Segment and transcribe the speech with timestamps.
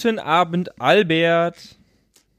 [0.00, 1.76] Guten Abend, Albert.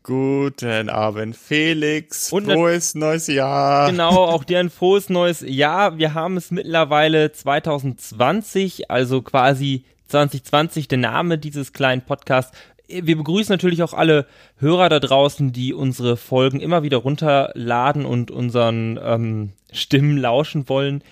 [0.04, 2.32] Guten Abend, Felix.
[2.32, 3.91] Und frohes neues Jahr.
[3.91, 5.98] Genau, auch dir ein frohes neues Jahr.
[5.98, 12.58] Wir haben es mittlerweile 2020, also quasi 2020 der Name dieses kleinen Podcasts.
[12.88, 14.26] Wir begrüßen natürlich auch alle
[14.59, 21.03] Hörer da draußen, die unsere Folgen immer wieder runterladen und unseren ähm, Stimmen lauschen wollen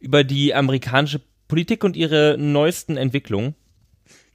[0.00, 3.54] über die amerikanische Politik und ihre neuesten Entwicklungen.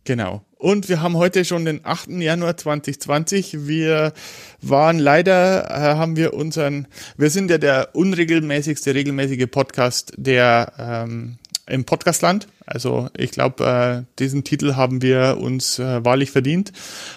[0.09, 0.41] Genau.
[0.57, 2.09] Und wir haben heute schon den 8.
[2.09, 3.67] Januar 2020.
[3.67, 4.11] Wir
[4.59, 11.37] waren leider, äh, haben wir unseren, wir sind ja der unregelmäßigste, regelmäßige Podcast der ähm,
[11.69, 12.47] im Podcastland.
[12.65, 16.71] Also ich glaube, äh, diesen Titel haben wir uns äh, wahrlich verdient.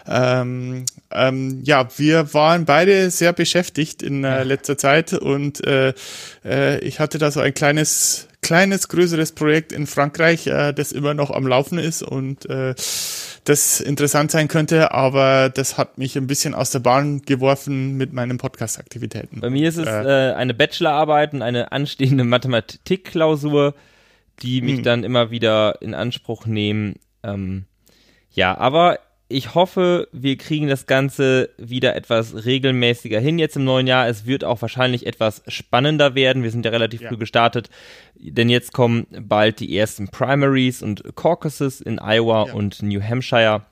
[0.07, 5.93] Ähm, ähm, ja, wir waren beide sehr beschäftigt in äh, letzter Zeit und äh,
[6.45, 11.15] äh, ich hatte da so ein kleines kleines, größeres Projekt in Frankreich, äh, das immer
[11.15, 12.75] noch am Laufen ist und äh,
[13.45, 18.13] das interessant sein könnte, aber das hat mich ein bisschen aus der Bahn geworfen mit
[18.13, 19.41] meinen Podcast-Aktivitäten.
[19.41, 23.75] Bei mir ist es äh, äh eine Bachelorarbeit und eine anstehende Mathematikklausur,
[24.43, 24.83] die mich hm.
[24.83, 26.97] dann immer wieder in Anspruch nehmen.
[27.23, 27.67] Ähm,
[28.31, 28.99] ja, aber
[29.33, 34.07] ich hoffe, wir kriegen das Ganze wieder etwas regelmäßiger hin jetzt im neuen Jahr.
[34.07, 36.43] Es wird auch wahrscheinlich etwas spannender werden.
[36.43, 37.09] Wir sind ja relativ ja.
[37.09, 37.71] früh gestartet,
[38.15, 42.53] denn jetzt kommen bald die ersten Primaries und Caucuses in Iowa ja.
[42.53, 43.63] und New Hampshire.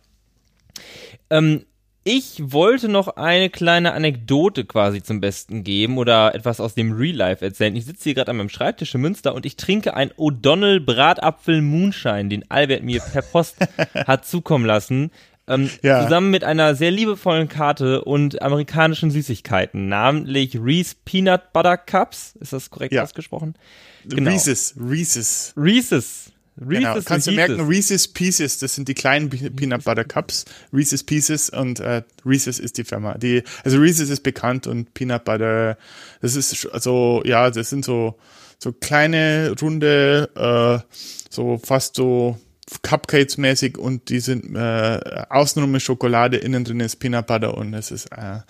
[1.28, 1.66] Ähm,
[2.02, 7.14] ich wollte noch eine kleine Anekdote quasi zum Besten geben oder etwas aus dem Real
[7.14, 7.76] Life erzählen.
[7.76, 11.60] Ich sitze hier gerade an meinem Schreibtisch in Münster und ich trinke ein O'Donnell Bratapfel
[11.60, 13.56] Moonshine, den Albert mir per Post
[13.94, 15.10] hat zukommen lassen.
[15.46, 16.04] Ähm, ja.
[16.04, 22.34] Zusammen mit einer sehr liebevollen Karte und amerikanischen Süßigkeiten, namentlich Reese Peanut Butter Cups.
[22.40, 23.02] Ist das korrekt ja.
[23.02, 23.56] ausgesprochen?
[24.04, 24.30] Genau.
[24.30, 25.52] Reese's, Reese's.
[25.56, 26.32] Reese's.
[26.58, 27.00] Reese's genau.
[27.04, 30.44] Kannst du merken, Reese's Pieces, das sind die kleinen Peanut Butter Cups.
[30.72, 33.16] Reese's Pieces und äh, Reese's ist die Firma.
[33.16, 35.78] Die, also Reese's ist bekannt und Peanut Butter,
[36.20, 38.18] das ist also, ja, das sind so,
[38.58, 40.96] so kleine, runde, äh,
[41.30, 42.38] so fast so
[42.82, 47.90] Cupcakes-mäßig und die sind äh, außenrum mit Schokolade, innen drin ist Peanut Butter und es
[47.90, 48.40] ist äh,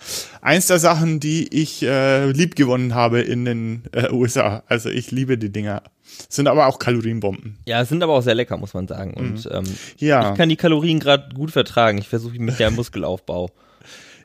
[0.41, 4.63] eins der Sachen, die ich äh, lieb gewonnen habe in den äh, USA.
[4.67, 5.83] Also ich liebe die Dinger.
[6.29, 7.57] Sind aber auch Kalorienbomben.
[7.65, 9.13] Ja, sind aber auch sehr lecker, muss man sagen.
[9.13, 9.51] Und mhm.
[9.51, 9.63] ähm,
[9.97, 10.31] ja.
[10.31, 11.97] ich kann die Kalorien gerade gut vertragen.
[11.97, 13.49] Ich versuche mit der Muskelaufbau.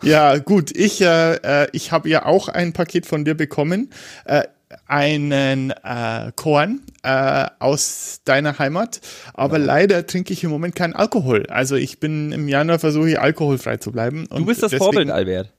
[0.02, 0.76] Ja, gut.
[0.76, 3.88] Ich, äh, äh ich habe ja auch ein Paket von dir bekommen.
[4.26, 4.42] Äh,
[4.86, 9.00] einen äh, Korn äh, aus deiner Heimat,
[9.34, 9.64] aber ja.
[9.64, 11.46] leider trinke ich im Moment keinen Alkohol.
[11.46, 14.26] Also ich bin im Januar versuche ich alkoholfrei zu bleiben.
[14.28, 15.52] du bist das deswegen, Vorbild, Albert.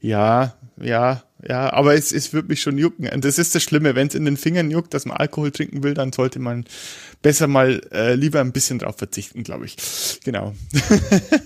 [0.00, 3.08] Ja, ja, ja, aber es, es wird mich schon jucken.
[3.08, 5.82] Und das ist das Schlimme, wenn es in den Fingern juckt, dass man Alkohol trinken
[5.82, 6.64] will, dann sollte man
[7.22, 9.76] besser mal äh, lieber ein bisschen drauf verzichten, glaube ich.
[10.24, 10.54] Genau.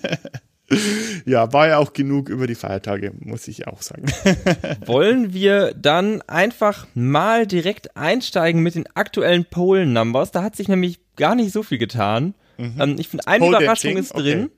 [1.24, 4.04] ja, war ja auch genug über die Feiertage, muss ich auch sagen.
[4.86, 10.30] Wollen wir dann einfach mal direkt einsteigen mit den aktuellen Poll-Numbers?
[10.30, 12.34] Da hat sich nämlich gar nicht so viel getan.
[12.58, 12.74] Mhm.
[12.78, 14.44] Ähm, ich finde, eine Poll Überraschung ist drin.
[14.44, 14.50] Okay.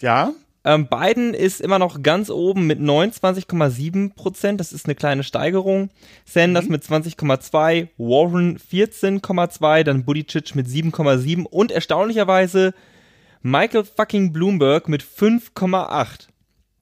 [0.00, 0.32] Ja.
[0.68, 4.60] Ähm, Biden ist immer noch ganz oben mit 29,7 Prozent.
[4.60, 5.88] Das ist eine kleine Steigerung.
[6.26, 6.72] Sanders mhm.
[6.72, 12.74] mit 20,2, Warren 14,2, dann Buttigieg mit 7,7 und erstaunlicherweise
[13.40, 16.28] Michael fucking Bloomberg mit 5,8.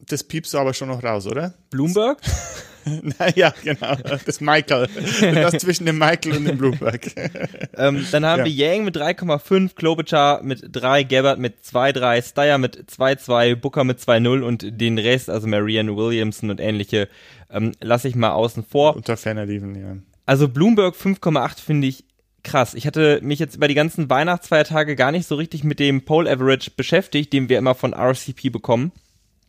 [0.09, 1.55] Das piepst du aber schon noch raus, oder?
[1.71, 2.19] Bloomberg?
[3.19, 3.97] naja, genau.
[4.25, 4.89] Das Michael.
[5.21, 7.07] Das zwischen dem Michael und dem Bloomberg.
[7.77, 8.45] ähm, dann haben ja.
[8.45, 13.99] wir Yang mit 3,5, Klobuchar mit 3, Gabbard mit 2,3, Steyer mit 2,2, Booker mit
[13.99, 17.09] 2,0 und den Rest, also Marianne Williamson und ähnliche,
[17.51, 18.95] ähm, lasse ich mal außen vor.
[18.97, 19.97] Unter ferner Liefen, ja.
[20.25, 22.05] Also Bloomberg 5,8 finde ich
[22.43, 22.75] krass.
[22.75, 26.31] Ich hatte mich jetzt über die ganzen Weihnachtsfeiertage gar nicht so richtig mit dem Pole
[26.31, 28.93] Average beschäftigt, den wir immer von RCP bekommen.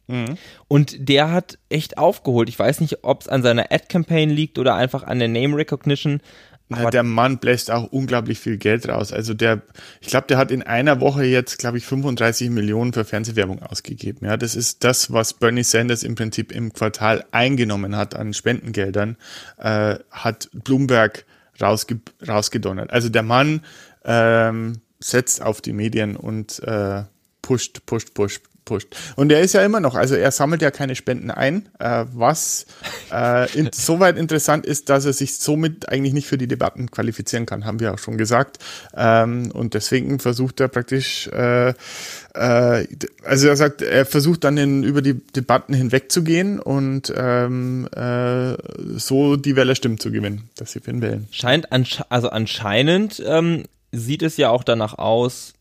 [0.07, 0.37] Mhm.
[0.67, 2.49] Und der hat echt aufgeholt.
[2.49, 6.21] Ich weiß nicht, ob es an seiner Ad-Campaign liegt oder einfach an der Name Recognition.
[6.69, 9.13] Aber der Mann bläst auch unglaublich viel Geld raus.
[9.13, 9.61] Also der,
[10.01, 14.25] ich glaube, der hat in einer Woche jetzt, glaube ich, 35 Millionen für Fernsehwerbung ausgegeben.
[14.25, 19.15] Ja, das ist das, was Bernie Sanders im Prinzip im Quartal eingenommen hat an Spendengeldern,
[19.57, 21.25] äh, hat Bloomberg
[21.61, 22.91] rausge rausgedonnert.
[22.91, 23.61] Also der Mann
[24.03, 27.03] ähm, setzt auf die Medien und äh,
[27.41, 28.95] pusht, pusht, pusht, pusht.
[29.15, 32.65] Und er ist ja immer noch, also er sammelt ja keine Spenden ein, äh, was
[33.11, 37.65] äh, insoweit interessant ist, dass er sich somit eigentlich nicht für die Debatten qualifizieren kann,
[37.65, 38.59] haben wir auch schon gesagt.
[38.95, 42.87] Ähm, und deswegen versucht er praktisch, äh, äh,
[43.23, 48.55] also er sagt, er versucht dann in, über die Debatten hinwegzugehen und ähm, äh,
[48.97, 51.27] so die Wählerstimmen zu gewinnen, dass sie für ihn wählen.
[51.31, 53.63] Scheint, ansche also anscheinend ähm,
[53.93, 55.53] sieht es ja auch danach aus,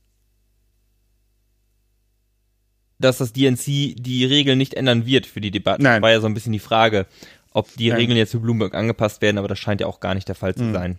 [2.99, 5.83] dass das DNC die Regeln nicht ändern wird für die Debatte.
[5.83, 6.03] Nein.
[6.03, 7.07] War ja so ein bisschen die Frage,
[7.53, 7.99] ob die Nein.
[7.99, 10.55] Regeln jetzt für Bloomberg angepasst werden, aber das scheint ja auch gar nicht der Fall
[10.55, 10.73] zu Mhm.
[10.73, 10.99] sein.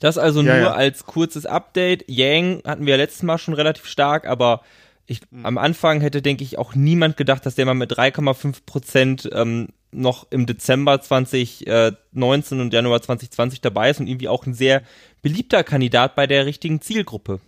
[0.00, 0.72] Das also Ja, nur ja.
[0.74, 2.04] als kurzes Update.
[2.08, 4.62] Yang hatten wir letztes Mal schon relativ stark, aber
[5.06, 5.46] ich, Mhm.
[5.46, 9.68] am Anfang hätte, denke ich, auch niemand gedacht, dass der mal mit 3,5 Prozent ähm,
[9.92, 14.82] noch im Dezember 2019 und Januar 2020 dabei ist und irgendwie auch ein sehr
[15.22, 17.40] beliebter Kandidat bei der richtigen Zielgruppe.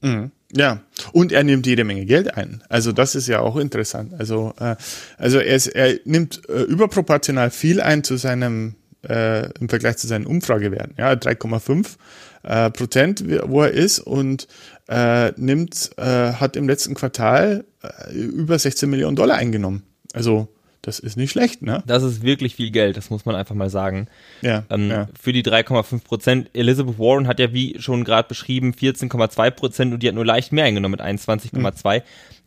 [0.00, 0.30] Mhm.
[0.52, 0.82] Ja,
[1.12, 2.62] und er nimmt jede Menge Geld ein.
[2.68, 4.14] Also das ist ja auch interessant.
[4.18, 4.76] Also, äh,
[5.18, 8.76] also er, ist, er nimmt äh, überproportional viel ein zu seinem
[9.08, 10.94] äh, im Vergleich zu seinen Umfragewerten.
[10.96, 11.96] Ja, 3,5
[12.42, 14.48] äh, Prozent, wo er ist und
[14.88, 19.82] äh, nimmt, äh, hat im letzten Quartal äh, über 16 Millionen Dollar eingenommen.
[20.12, 20.53] Also
[20.86, 21.82] das ist nicht schlecht, ne?
[21.86, 24.08] Das ist wirklich viel Geld, das muss man einfach mal sagen.
[24.42, 25.08] Ja, Ähm, ja.
[25.20, 26.50] Für die 3,5 Prozent.
[26.52, 30.52] Elizabeth Warren hat ja, wie schon gerade beschrieben, 14,2 Prozent und die hat nur leicht
[30.52, 32.02] mehr eingenommen mit 21,2.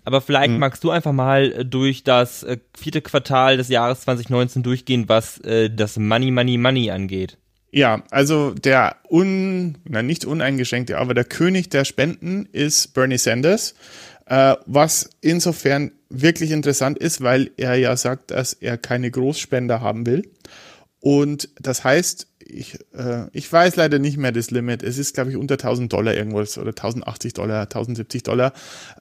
[0.06, 4.64] Aber vielleicht magst du einfach mal äh, durch das äh, vierte Quartal des Jahres 2019
[4.64, 7.38] durchgehen, was äh, das Money, Money, Money angeht.
[7.72, 13.76] Ja, also der un, na nicht uneingeschränkte, aber der König der Spenden ist Bernie Sanders,
[14.28, 20.06] äh, was insofern wirklich interessant ist, weil er ja sagt, dass er keine Großspender haben
[20.06, 20.30] will.
[21.00, 24.84] Und das heißt, ich, äh, ich weiß leider nicht mehr das Limit.
[24.84, 28.54] Es ist, glaube ich, unter 1000 Dollar irgendwas oder 1080 Dollar, 1070 Dollar.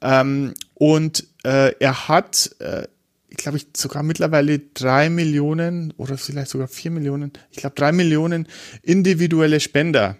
[0.02, 2.86] Ähm, und äh, er hat, äh,
[3.30, 8.48] glaube ich, sogar mittlerweile drei Millionen oder vielleicht sogar vier Millionen, ich glaube drei Millionen
[8.82, 10.16] individuelle Spender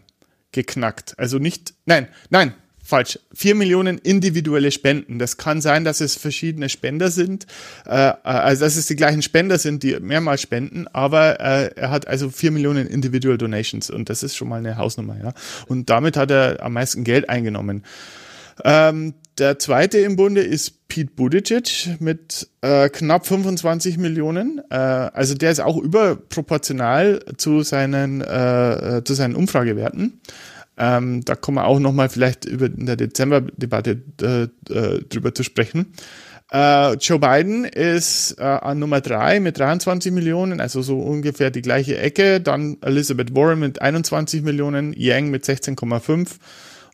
[0.53, 1.19] geknackt.
[1.19, 2.55] Also nicht, nein, nein,
[2.87, 3.19] falsch.
[3.35, 5.19] Vier Millionen individuelle Spenden.
[5.19, 7.47] Das kann sein, dass es verschiedene Spender sind,
[7.85, 12.07] äh, also dass es die gleichen Spender sind, die mehrmals spenden, aber äh, er hat
[12.07, 15.35] also vier Millionen individual Donations und das ist schon mal eine Hausnummer, ja.
[15.67, 17.83] Und damit hat er am meisten Geld eingenommen.
[18.65, 24.63] Ähm, der zweite im Bunde ist Pete Buttigieg mit äh, knapp 25 Millionen.
[24.71, 30.21] Äh, also der ist auch überproportional zu seinen, äh, äh, zu seinen Umfragewerten.
[30.79, 34.43] Ähm, da kommen wir auch nochmal vielleicht über in der Dezember-Debatte äh,
[34.73, 35.93] äh, drüber zu sprechen.
[36.53, 41.63] Äh, Joe Biden ist äh, an Nummer drei mit 23 Millionen, also so ungefähr die
[41.63, 42.41] gleiche Ecke.
[42.41, 46.37] Dann Elizabeth Warren mit 21 Millionen, Yang mit 16,5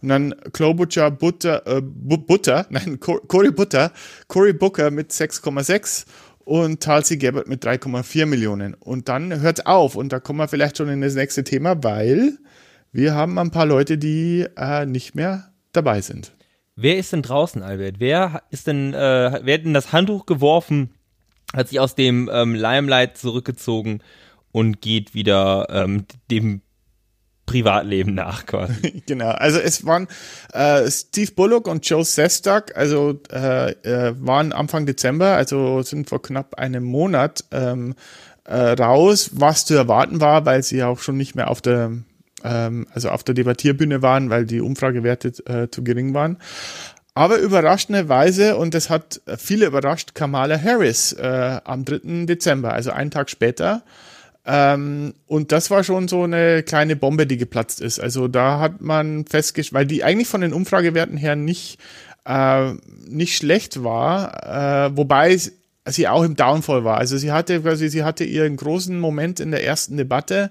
[0.00, 3.92] und dann Klobuchar Butter, äh, Bu- Butter, nein, Cor- Cory Butter,
[4.28, 6.06] Cory Booker mit 6,6
[6.44, 8.74] und Tulsi Gabbard mit 3,4 Millionen.
[8.74, 12.38] Und dann hört auf und da kommen wir vielleicht schon in das nächste Thema, weil
[12.92, 16.34] wir haben ein paar Leute, die äh, nicht mehr dabei sind.
[16.76, 17.96] Wer ist denn draußen, Albert?
[17.98, 20.94] Wer ist denn, äh, wer hat denn das Handtuch geworfen,
[21.54, 24.02] hat sich aus dem ähm, Limelight zurückgezogen
[24.52, 26.62] und geht wieder ähm, dem
[27.46, 29.02] Privatleben nach quasi.
[29.06, 30.06] Genau, also es waren
[30.52, 36.22] äh, Steve Bullock und Joe Sestak, also äh, äh, waren Anfang Dezember, also sind vor
[36.22, 37.94] knapp einem Monat ähm,
[38.44, 41.92] äh, raus, was zu erwarten war, weil sie auch schon nicht mehr auf der
[42.44, 46.38] ähm, also auf der Debattierbühne waren, weil die Umfragewerte äh, zu gering waren.
[47.14, 52.24] Aber überraschenderweise, und das hat viele überrascht, Kamala Harris äh, am 3.
[52.24, 53.82] Dezember, also einen Tag später,
[54.44, 58.00] ähm, und das war schon so eine kleine Bombe, die geplatzt ist.
[58.00, 61.78] Also da hat man festgestellt, weil die eigentlich von den Umfragewerten her nicht,
[62.24, 62.72] äh,
[63.06, 65.38] nicht schlecht war, äh, wobei
[65.86, 66.98] sie auch im Downfall war.
[66.98, 70.50] Also sie hatte quasi, sie hatte ihren großen Moment in der ersten Debatte,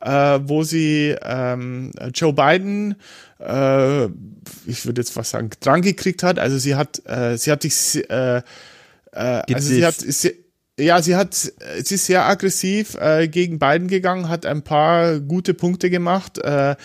[0.00, 2.96] äh, wo sie ähm, Joe Biden,
[3.38, 4.06] äh,
[4.66, 6.38] ich würde jetzt fast sagen, dran gekriegt hat.
[6.38, 8.42] Also sie hat, äh, sie hat sich, äh, äh,
[9.12, 10.44] also sie hat, sie,
[10.80, 15.54] ja, sie hat, sie ist sehr aggressiv äh, gegen Biden gegangen, hat ein paar gute
[15.54, 16.38] Punkte gemacht.
[16.38, 16.76] Äh, äh,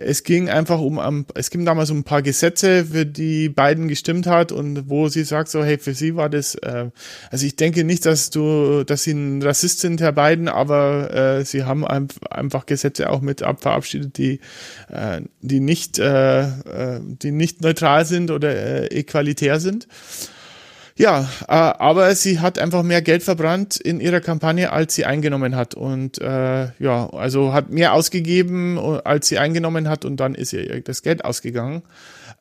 [0.00, 3.88] es ging einfach um, um, es ging damals um ein paar Gesetze, für die Biden
[3.88, 6.90] gestimmt hat und wo sie sagt so, hey, für sie war das, äh,
[7.30, 11.44] also ich denke nicht, dass du, dass sie ein Rassist sind, Herr Biden, aber äh,
[11.44, 14.40] sie haben ein, einfach Gesetze auch mit ab verabschiedet, die,
[14.88, 19.88] äh, die nicht, äh, äh, die nicht neutral sind oder äh, equalitär sind.
[20.96, 25.56] Ja, äh, aber sie hat einfach mehr Geld verbrannt in ihrer Kampagne, als sie eingenommen
[25.56, 25.74] hat.
[25.74, 30.52] Und äh, ja, also hat mehr ausgegeben, äh, als sie eingenommen hat und dann ist
[30.52, 31.82] ihr das Geld ausgegangen.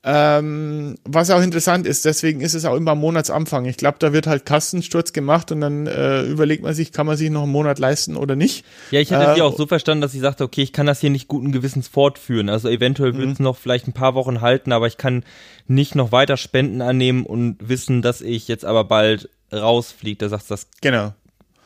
[0.03, 3.65] Ähm, was auch interessant ist, deswegen ist es auch immer am Monatsanfang.
[3.65, 7.17] Ich glaube, da wird halt Kastensturz gemacht und dann äh, überlegt man sich, kann man
[7.17, 8.65] sich noch einen Monat leisten oder nicht.
[8.89, 11.01] Ja, ich hatte Äh, sie auch so verstanden, dass sie sagte, okay, ich kann das
[11.01, 12.50] hier nicht guten Gewissens fortführen.
[12.50, 15.24] Also eventuell wird es noch vielleicht ein paar Wochen halten, aber ich kann
[15.67, 20.17] nicht noch weiter Spenden annehmen und wissen, dass ich jetzt aber bald rausfliege.
[20.17, 21.13] Da sagt sie, das Genau.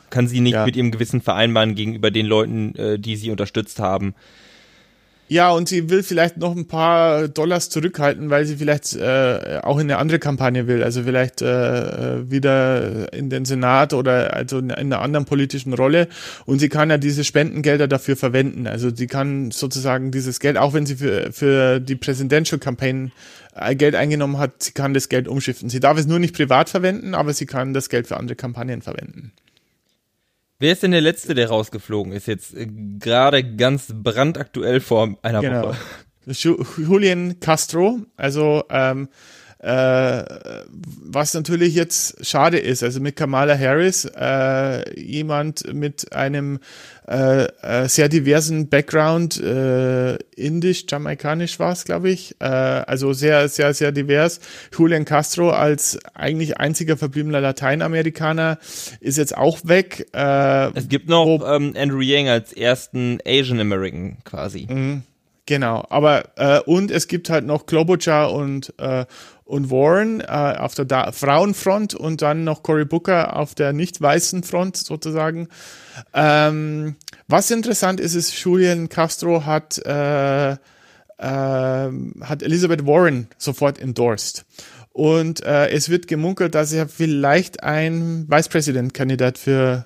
[0.10, 0.66] kann sie nicht Ja.
[0.66, 4.14] mit ihrem Gewissen vereinbaren gegenüber den Leuten, äh, die sie unterstützt haben.
[5.28, 9.78] Ja, und sie will vielleicht noch ein paar Dollars zurückhalten, weil sie vielleicht äh, auch
[9.78, 10.84] in eine andere Kampagne will.
[10.84, 16.10] Also vielleicht äh, wieder in den Senat oder also in einer anderen politischen Rolle.
[16.46, 18.68] Und sie kann ja diese Spendengelder dafür verwenden.
[18.68, 23.12] Also sie kann sozusagen dieses Geld, auch wenn sie für, für die Presidential Campaign
[23.56, 25.70] äh, Geld eingenommen hat, sie kann das Geld umschiften.
[25.70, 28.84] Sie darf es nur nicht privat verwenden, aber sie kann das Geld für andere Kampagnen
[28.84, 29.32] verwenden.
[30.60, 32.28] Wer ist denn der Letzte, der rausgeflogen ist?
[32.28, 35.70] Jetzt äh, gerade ganz brandaktuell vor einer genau.
[35.70, 35.78] Woche.
[36.78, 39.10] Julian Castro, also ähm,
[39.60, 40.24] äh,
[41.04, 46.60] was natürlich jetzt schade ist, also mit Kamala Harris, äh, jemand mit einem
[47.08, 53.48] äh, äh, sehr diversen Background, äh, indisch, jamaikanisch war es, glaube ich, äh, also sehr,
[53.48, 54.40] sehr, sehr divers.
[54.76, 58.58] Julian Castro als eigentlich einziger verbliebener Lateinamerikaner
[59.00, 60.08] ist jetzt auch weg.
[60.14, 64.68] Es gibt noch wo, ähm, Andrew Yang als ersten Asian American quasi.
[64.70, 65.02] Mh,
[65.46, 68.74] genau, aber äh, und es gibt halt noch Klobuchar und
[69.46, 74.02] und Warren äh, auf der da Frauenfront und dann noch Cory Booker auf der nicht
[74.02, 75.48] weißen Front sozusagen.
[76.14, 76.96] Ähm,
[77.28, 80.58] was interessant ist, ist, Julian Castro hat, äh, äh,
[81.20, 84.46] hat Elizabeth Warren sofort endorsed.
[84.92, 89.86] Und äh, es wird gemunkelt, dass er vielleicht ein Vice President Kandidat für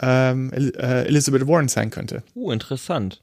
[0.00, 2.22] ähm, äh, Elizabeth Warren sein könnte.
[2.34, 3.22] Uh, interessant.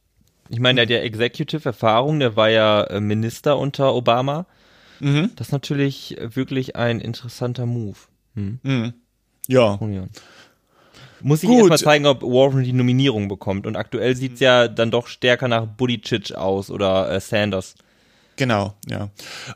[0.49, 4.45] Ich meine, der hat ja Executive-Erfahrung, der war ja äh, Minister unter Obama.
[4.99, 5.31] Mhm.
[5.35, 7.97] Das ist natürlich wirklich ein interessanter Move.
[8.35, 8.59] Hm.
[8.63, 8.93] Mhm.
[9.47, 9.79] Ja.
[11.21, 13.65] Muss ich erstmal zeigen, ob Warren die Nominierung bekommt.
[13.65, 17.75] Und aktuell sieht es ja dann doch stärker nach Buttigieg aus oder äh, Sanders.
[18.35, 19.09] Genau, ja.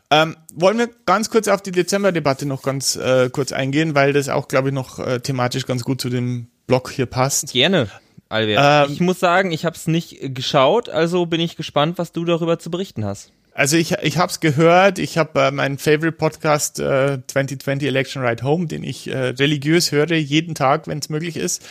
[0.09, 4.27] Ähm, wollen wir ganz kurz auf die Dezember-Debatte noch ganz äh, kurz eingehen, weil das
[4.27, 7.53] auch, glaube ich, noch äh, thematisch ganz gut zu dem Blog hier passt.
[7.53, 7.89] Gerne.
[8.27, 8.87] Albert.
[8.89, 12.25] Ähm, ich muss sagen, ich habe es nicht geschaut, also bin ich gespannt, was du
[12.25, 13.31] darüber zu berichten hast.
[13.53, 18.23] Also ich, ich habe es gehört, ich habe äh, meinen Favorite Podcast äh, 2020 Election
[18.23, 21.61] Ride Home, den ich äh, religiös höre, jeden Tag, wenn es möglich ist.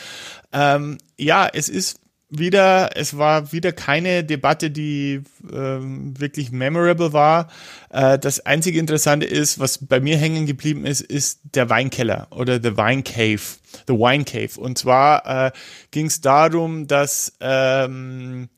[0.53, 5.23] Ähm, ja, es ist wieder, es war wieder keine Debatte, die
[5.53, 7.49] ähm, wirklich memorable war.
[7.91, 12.63] Äh, das einzige Interessante ist, was bei mir hängen geblieben ist, ist der Weinkeller oder
[12.63, 13.41] The Wine Cave,
[13.89, 14.61] The Wine Cave.
[14.61, 15.53] Und zwar äh,
[15.91, 18.49] ging es darum, dass ähm,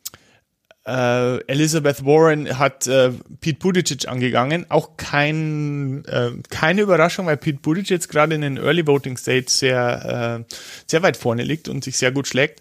[0.87, 4.67] äh, Elizabeth Warren hat äh, Pete Buttigieg angegangen.
[4.69, 10.45] Auch kein, äh, keine Überraschung, weil Pete Buttigieg gerade in den Early Voting States sehr,
[10.49, 10.55] äh,
[10.87, 12.61] sehr weit vorne liegt und sich sehr gut schlägt.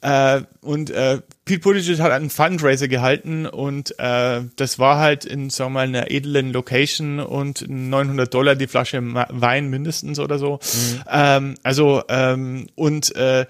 [0.00, 5.50] Äh, und äh, Pete Buttigieg hat einen Fundraiser gehalten und äh, das war halt in,
[5.50, 10.60] sagen wir mal, einer edlen Location und 900 Dollar die Flasche Wein mindestens oder so.
[10.62, 11.02] Mhm.
[11.10, 13.46] Ähm, also und und äh,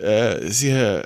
[0.00, 1.02] äh, sie, äh,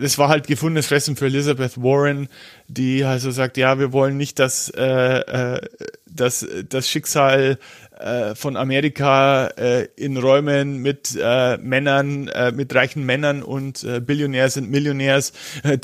[0.00, 2.28] das war halt gefundenes Fressen für Elizabeth Warren,
[2.68, 5.60] die also sagt, ja, wir wollen nicht, dass, äh, äh,
[6.06, 7.58] dass das Schicksal
[8.00, 14.00] äh, von Amerika äh, in Räumen mit äh, Männern, äh, mit reichen Männern und äh,
[14.00, 15.32] Billionärs und Millionärs,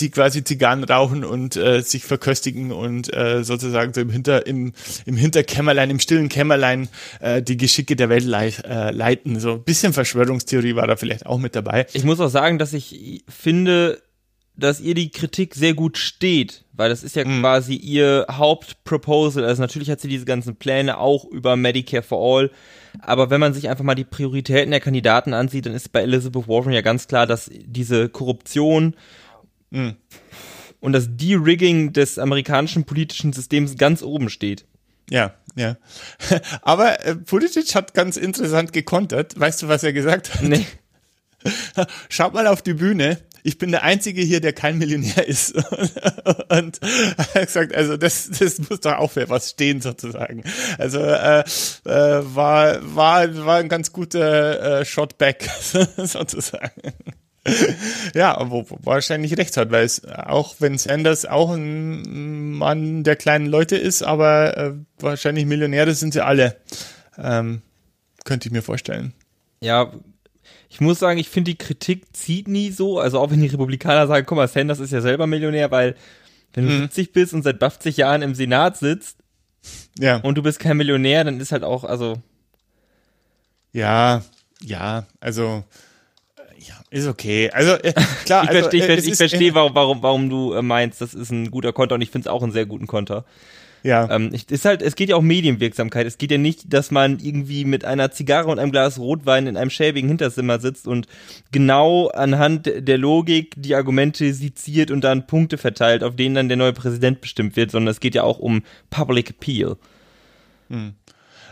[0.01, 4.73] die quasi Zigarren rauchen und sich verköstigen und sozusagen so im Hinter im,
[5.05, 6.89] im Hinterkämmerlein, im stillen Kämmerlein
[7.41, 9.39] die Geschicke der Welt leit, leiten.
[9.41, 11.87] So ein bisschen Verschwörungstheorie war da vielleicht auch mit dabei.
[11.93, 14.01] Ich muss auch sagen, dass ich finde,
[14.57, 17.41] dass ihr die Kritik sehr gut steht, weil das ist ja mhm.
[17.41, 19.45] quasi ihr Hauptproposal.
[19.45, 22.51] Also natürlich hat sie diese ganzen Pläne auch über Medicare for All,
[23.01, 26.49] aber wenn man sich einfach mal die Prioritäten der Kandidaten ansieht, dann ist bei Elizabeth
[26.49, 28.97] Warren ja ganz klar, dass diese Korruption
[29.71, 29.97] mhm.
[30.81, 34.65] und das De-Rigging des amerikanischen politischen Systems ganz oben steht.
[35.11, 35.77] Ja, ja.
[36.63, 39.39] Aber äh, Pulisic hat ganz interessant gekontert.
[39.39, 40.43] Weißt du, was er gesagt hat?
[40.43, 40.67] Nee.
[42.09, 45.55] Schaut mal auf die Bühne ich bin der Einzige hier, der kein Millionär ist.
[46.49, 50.43] und er hat gesagt, also das, das muss doch auch für was stehen sozusagen.
[50.79, 51.45] Also äh, äh,
[51.85, 55.49] war, war, war ein ganz guter äh, Shotback
[55.97, 56.83] sozusagen.
[58.15, 63.15] ja, wo, wo wahrscheinlich recht hat, weil es auch wenn Sanders auch ein Mann der
[63.15, 66.57] kleinen Leute ist, aber äh, wahrscheinlich Millionäre sind sie alle.
[67.17, 67.63] Ähm,
[68.25, 69.13] könnte ich mir vorstellen.
[69.61, 69.93] Ja,
[70.69, 72.99] ich muss sagen, ich finde die Kritik zieht nie so.
[72.99, 75.95] Also auch wenn die Republikaner sagen, guck mal, Sanders ist ja selber Millionär, weil
[76.55, 76.81] wenn du mhm.
[76.83, 79.19] 70 bist und seit 50 Jahren im Senat sitzt
[79.99, 80.17] ja.
[80.19, 82.15] und du bist kein Millionär, dann ist halt auch, also.
[83.73, 84.23] Ja,
[84.63, 85.65] ja, also
[86.59, 87.51] ja, ist okay.
[87.51, 87.93] Also äh,
[88.25, 91.31] klar, ich also, verstehe, äh, ich verstehe, warum, warum, warum du äh, meinst, das ist
[91.31, 93.25] ein guter Konter und ich finde es auch einen sehr guten Konter.
[93.83, 94.11] Ja.
[94.11, 96.07] Ähm, ist halt, es geht ja auch Medienwirksamkeit.
[96.07, 99.57] Es geht ja nicht, dass man irgendwie mit einer Zigarre und einem Glas Rotwein in
[99.57, 101.07] einem schäbigen Hinterzimmer sitzt und
[101.53, 106.57] genau anhand der Logik die Argumente seziert und dann Punkte verteilt, auf denen dann der
[106.57, 109.77] neue Präsident bestimmt wird, sondern es geht ja auch um Public Appeal.
[110.69, 110.95] Hm.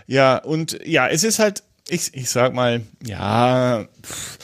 [0.06, 4.38] Ja, und ja, es ist halt, ich, ich sag mal, ja, pff,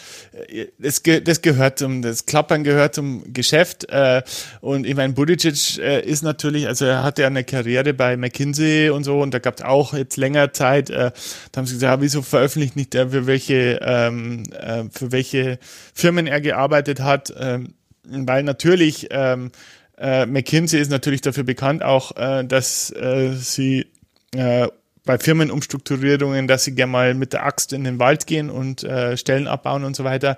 [0.79, 3.89] das, das gehört zum, das Klappern gehört zum Geschäft.
[3.89, 4.23] Äh,
[4.61, 8.91] und ich meine, Budicic äh, ist natürlich, also er hatte ja eine Karriere bei McKinsey
[8.91, 11.11] und so und da gab es auch jetzt länger Zeit, äh,
[11.53, 15.59] da haben sie gesagt, ja, wieso veröffentlicht nicht er, für welche, ähm, äh, für welche
[15.95, 19.51] Firmen er gearbeitet hat, ähm, weil natürlich ähm,
[19.99, 23.87] äh, McKinsey ist natürlich dafür bekannt auch, äh, dass äh, sie
[24.35, 24.69] äh,
[25.11, 29.17] bei Firmenumstrukturierungen, dass sie gerne mal mit der Axt in den Wald gehen und äh,
[29.17, 30.37] Stellen abbauen und so weiter.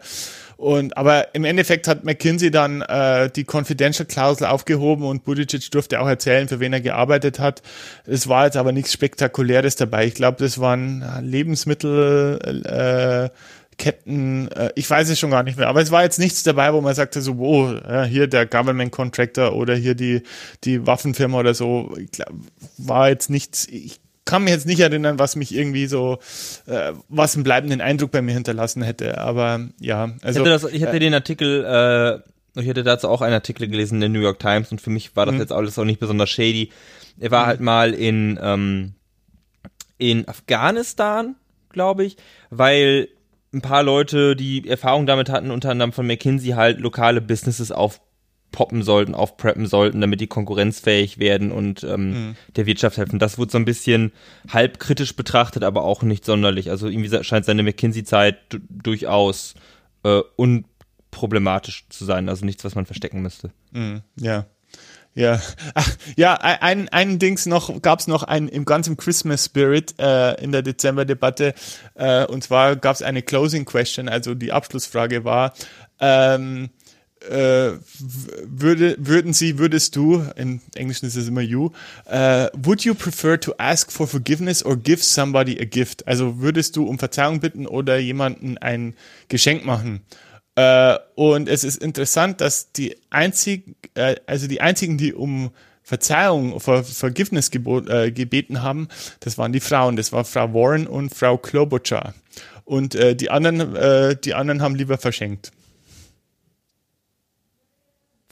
[0.57, 6.09] Und aber im Endeffekt hat McKinsey dann äh, die Confidential-Klausel aufgehoben und Budicic durfte auch
[6.09, 7.61] erzählen, für wen er gearbeitet hat.
[8.07, 10.07] Es war jetzt aber nichts Spektakuläres dabei.
[10.07, 12.38] Ich glaube, das waren Lebensmittel.
[12.64, 13.37] Äh,
[13.79, 16.73] Ketten, äh, ich weiß es schon gar nicht mehr, aber es war jetzt nichts dabei,
[16.75, 20.23] wo man sagte so, wow, ja, hier der Government Contractor oder hier die,
[20.62, 22.29] die Waffenfirma oder so, glaub,
[22.76, 26.19] war jetzt nichts, ich kann mich jetzt nicht erinnern, was mich irgendwie so,
[26.67, 29.19] äh, was einen bleibenden Eindruck bei mir hinterlassen hätte.
[29.19, 30.41] Aber ja, also.
[30.41, 33.69] Ich hätte, das, ich hätte äh, den Artikel, äh, ich hätte dazu auch einen Artikel
[33.69, 35.41] gelesen in der New York Times und für mich war das mhm.
[35.41, 36.71] jetzt alles auch nicht besonders shady.
[37.19, 37.47] Er war mhm.
[37.49, 38.95] halt mal in, ähm,
[39.99, 41.37] in Afghanistan,
[41.71, 42.17] glaube ich,
[42.50, 43.09] weil
[43.52, 48.00] ein paar Leute, die Erfahrung damit hatten, unter anderem von McKinsey, halt lokale Businesses auf
[48.52, 52.37] poppen sollten, aufpreppen sollten, damit die konkurrenzfähig werden und ähm, mhm.
[52.54, 53.18] der Wirtschaft helfen.
[53.18, 54.12] Das wurde so ein bisschen
[54.49, 56.71] halb kritisch betrachtet, aber auch nicht sonderlich.
[56.71, 58.37] Also irgendwie scheint seine McKinsey-Zeit
[58.68, 59.54] durchaus
[60.04, 62.28] äh, unproblematisch zu sein.
[62.28, 63.50] Also nichts, was man verstecken müsste.
[63.73, 64.02] Mhm.
[64.16, 64.47] Ja.
[65.14, 65.42] Ja,
[65.75, 70.52] Ach, ja, ein, ein Dings noch, gab's noch ein im ganzen Christmas Spirit äh, in
[70.52, 71.52] der Dezember-Debatte.
[71.95, 75.52] Äh, und zwar gab's eine Closing Question, also die Abschlussfrage war,
[76.00, 76.71] ähm,
[77.28, 77.78] äh,
[78.45, 81.71] würde, würden Sie, würdest du, in Englisch ist es immer you,
[82.06, 86.06] uh, would you prefer to ask for forgiveness or give somebody a gift?
[86.06, 88.95] Also würdest du um Verzeihung bitten oder jemanden ein
[89.28, 90.00] Geschenk machen?
[90.58, 95.50] Uh, und es ist interessant, dass die einzigen, uh, also die einzigen, die um
[95.82, 98.89] Verzeihung, Ver Vergiftnis gebeten haben,
[99.21, 99.97] das waren die Frauen.
[99.97, 102.15] Das war Frau Warren und Frau Klobuchar.
[102.65, 105.50] Und die anderen, die anderen haben lieber verschenkt.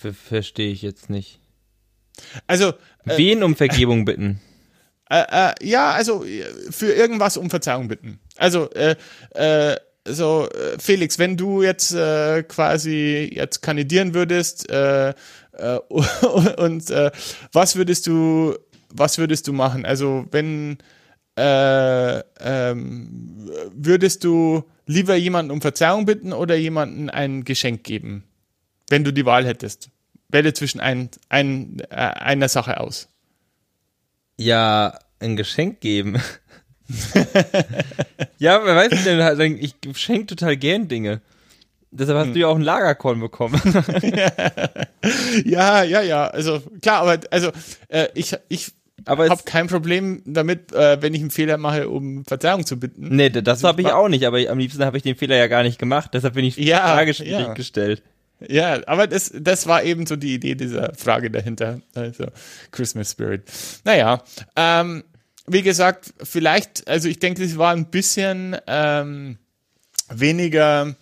[0.00, 1.40] Verstehe ich jetzt nicht.
[2.46, 2.68] Also.
[3.06, 4.40] Äh, Wen um Vergebung bitten?
[5.10, 6.24] Äh, äh, ja, also
[6.70, 8.20] für irgendwas um Verzeihung bitten.
[8.36, 8.96] Also, äh,
[9.34, 15.14] äh, so, äh, Felix, wenn du jetzt äh, quasi jetzt kandidieren würdest äh, äh,
[16.56, 17.10] und äh,
[17.52, 18.56] was würdest du,
[18.88, 19.84] was würdest du machen?
[19.84, 20.78] Also, wenn
[21.36, 28.24] äh, ähm, würdest du lieber jemanden um Verzeihung bitten oder jemanden ein Geschenk geben?
[28.90, 29.88] Wenn du die Wahl hättest?
[30.28, 33.08] Wähle zwischen ein, ein, äh, einer Sache aus.
[34.36, 36.20] Ja, ein Geschenk geben.
[38.38, 41.20] ja, wer weiß denn, halt, ich schenke total gern Dinge.
[41.92, 42.34] Deshalb hast hm.
[42.34, 43.60] du ja auch einen Lagerkorn bekommen.
[45.44, 46.28] ja, ja, ja.
[46.28, 47.50] Also klar, aber also
[47.88, 48.72] äh, ich, ich
[49.06, 53.08] habe kein Problem damit, äh, wenn ich einen Fehler mache, um Verzeihung zu bitten.
[53.14, 55.48] Nee, das also, habe ich auch nicht, aber am liebsten habe ich den Fehler ja
[55.48, 56.10] gar nicht gemacht.
[56.14, 57.54] Deshalb bin ich ja, Frage ja.
[57.54, 58.02] gestellt.
[58.48, 61.80] Ja, aber das, das war eben so die Idee dieser Frage dahinter.
[61.94, 62.26] Also
[62.70, 63.42] Christmas Spirit.
[63.84, 64.22] Naja,
[64.56, 65.04] ähm,
[65.46, 69.38] wie gesagt, vielleicht, also ich denke, es war ein bisschen ähm,
[70.08, 70.94] weniger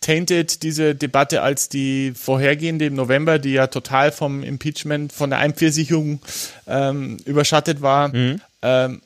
[0.00, 5.40] tainted, diese Debatte, als die vorhergehende im November, die ja total vom Impeachment, von der
[5.40, 6.20] Einpfirsichung
[6.66, 8.08] ähm, überschattet war.
[8.08, 8.40] Mhm.
[8.62, 9.02] Ähm,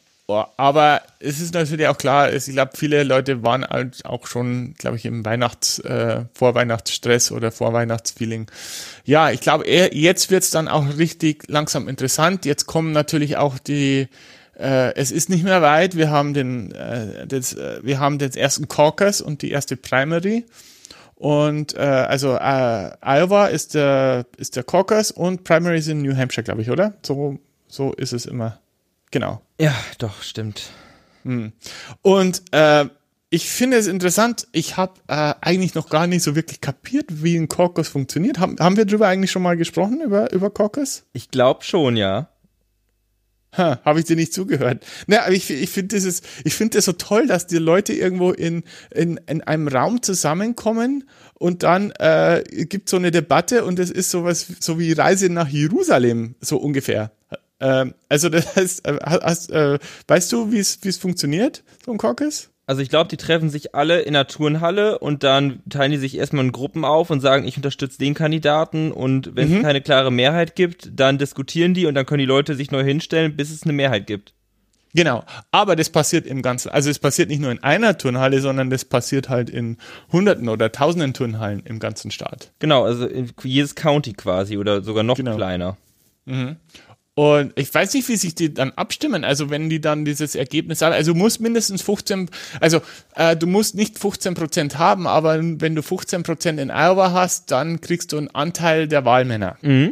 [0.56, 4.96] aber es ist natürlich auch klar, ich glaube, viele Leute waren halt auch schon, glaube
[4.96, 8.50] ich, im Weihnachts, äh, Vorweihnachtsstress oder Vorweihnachtsfeeling.
[9.04, 12.44] Ja, ich glaube, jetzt wird's dann auch richtig langsam interessant.
[12.44, 14.08] Jetzt kommen natürlich auch die,
[14.58, 15.96] äh, es ist nicht mehr weit.
[15.96, 20.44] Wir haben den, äh, das, äh, wir haben den ersten Caucus und die erste Primary.
[21.14, 26.42] Und äh, also äh, Iowa ist der ist der Caucus und Primary in New Hampshire,
[26.42, 26.94] glaube ich, oder?
[27.02, 27.38] So
[27.68, 28.58] so ist es immer.
[29.10, 29.40] Genau.
[29.58, 30.70] Ja, doch, stimmt.
[31.24, 31.52] Hm.
[32.02, 32.86] Und äh,
[33.32, 37.36] ich finde es interessant, ich habe äh, eigentlich noch gar nicht so wirklich kapiert, wie
[37.36, 38.38] ein Caucus funktioniert.
[38.38, 41.04] Haben, haben wir darüber eigentlich schon mal gesprochen, über, über Caucus?
[41.12, 42.28] Ich glaube schon, ja.
[43.56, 44.84] Ha, habe ich dir nicht zugehört.
[45.06, 48.30] Na, aber ich, ich finde das, ich finde das so toll, dass die Leute irgendwo
[48.30, 53.90] in, in, in einem Raum zusammenkommen und dann äh, gibt so eine Debatte und es
[53.90, 57.12] ist sowas so wie Reise nach Jerusalem, so ungefähr.
[57.60, 62.50] Ähm, also das heißt, äh, hast, äh, weißt du, wie es funktioniert, so ein Caucus?
[62.70, 66.16] Also ich glaube, die treffen sich alle in der Turnhalle und dann teilen die sich
[66.16, 69.56] erstmal in Gruppen auf und sagen, ich unterstütze den Kandidaten und wenn mhm.
[69.56, 72.84] es keine klare Mehrheit gibt, dann diskutieren die und dann können die Leute sich neu
[72.84, 74.34] hinstellen, bis es eine Mehrheit gibt.
[74.94, 78.70] Genau, aber das passiert im Ganzen, also es passiert nicht nur in einer Turnhalle, sondern
[78.70, 79.76] das passiert halt in
[80.12, 82.52] Hunderten oder Tausenden Turnhallen im ganzen Staat.
[82.60, 85.34] Genau, also in jedes County quasi oder sogar noch genau.
[85.34, 85.76] kleiner.
[86.24, 86.56] Mhm.
[87.20, 89.24] Und ich weiß nicht, wie sich die dann abstimmen.
[89.24, 92.30] Also wenn die dann dieses Ergebnis haben, also du musst mindestens 15,
[92.60, 92.80] also
[93.14, 97.50] äh, du musst nicht 15 Prozent haben, aber wenn du 15 Prozent in Iowa hast,
[97.50, 99.58] dann kriegst du einen Anteil der Wahlmänner.
[99.60, 99.90] Mhm.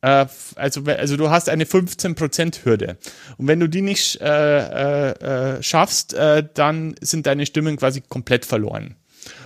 [0.00, 0.26] Äh,
[0.56, 2.96] also, also du hast eine 15 Prozent Hürde.
[3.36, 8.00] Und wenn du die nicht äh, äh, äh schaffst, äh, dann sind deine Stimmen quasi
[8.00, 8.96] komplett verloren.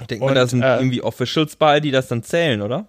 [0.00, 2.86] Ich denke mal, da sind irgendwie Officials bei, die das dann zählen, oder?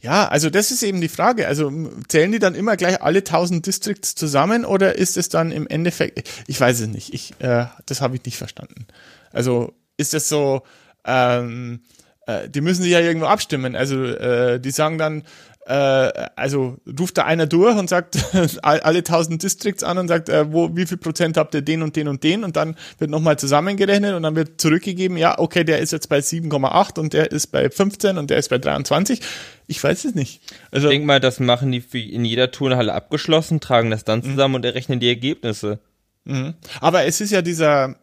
[0.00, 1.46] Ja, also das ist eben die Frage.
[1.46, 1.70] Also
[2.08, 6.28] zählen die dann immer gleich alle 1000 Districts zusammen oder ist es dann im Endeffekt,
[6.46, 8.86] ich weiß es nicht, ich, äh, das habe ich nicht verstanden.
[9.32, 10.62] Also ist es so,
[11.04, 11.80] ähm,
[12.26, 13.76] äh, die müssen sich ja irgendwo abstimmen.
[13.76, 15.22] Also äh, die sagen dann,
[15.70, 18.18] äh, also ruft da einer durch und sagt
[18.62, 21.94] alle 1000 Districts an und sagt, äh, wo, wie viel Prozent habt ihr den und
[21.94, 25.78] den und den und dann wird nochmal zusammengerechnet und dann wird zurückgegeben, ja, okay, der
[25.78, 29.20] ist jetzt bei 7,8 und der ist bei 15 und der ist bei 23.
[29.68, 30.40] Ich weiß es nicht.
[30.72, 34.24] Also, ich denke mal, das machen die in jeder Turnhalle abgeschlossen, tragen das dann mhm.
[34.24, 35.78] zusammen und errechnen die Ergebnisse.
[36.24, 36.54] Mhm.
[36.80, 37.94] Aber es ist ja dieser,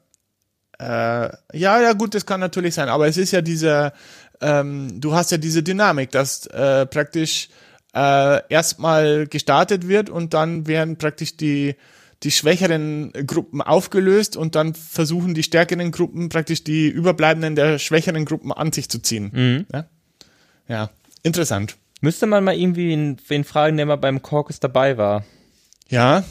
[0.79, 3.91] äh, ja, ja gut, das kann natürlich sein, aber es ist ja dieser
[4.41, 7.49] ähm, du hast ja diese Dynamik, dass äh, praktisch
[7.93, 11.75] äh, erstmal gestartet wird und dann werden praktisch die
[12.23, 18.25] die schwächeren Gruppen aufgelöst und dann versuchen die stärkeren Gruppen praktisch die Überbleibenden der schwächeren
[18.25, 19.29] Gruppen an sich zu ziehen.
[19.31, 19.65] Mhm.
[19.71, 19.85] Ja?
[20.67, 20.89] ja,
[21.21, 21.77] interessant.
[22.01, 25.25] Müsste man mal irgendwie wen fragen, der mal beim Caucus dabei war.
[25.89, 26.23] Ja,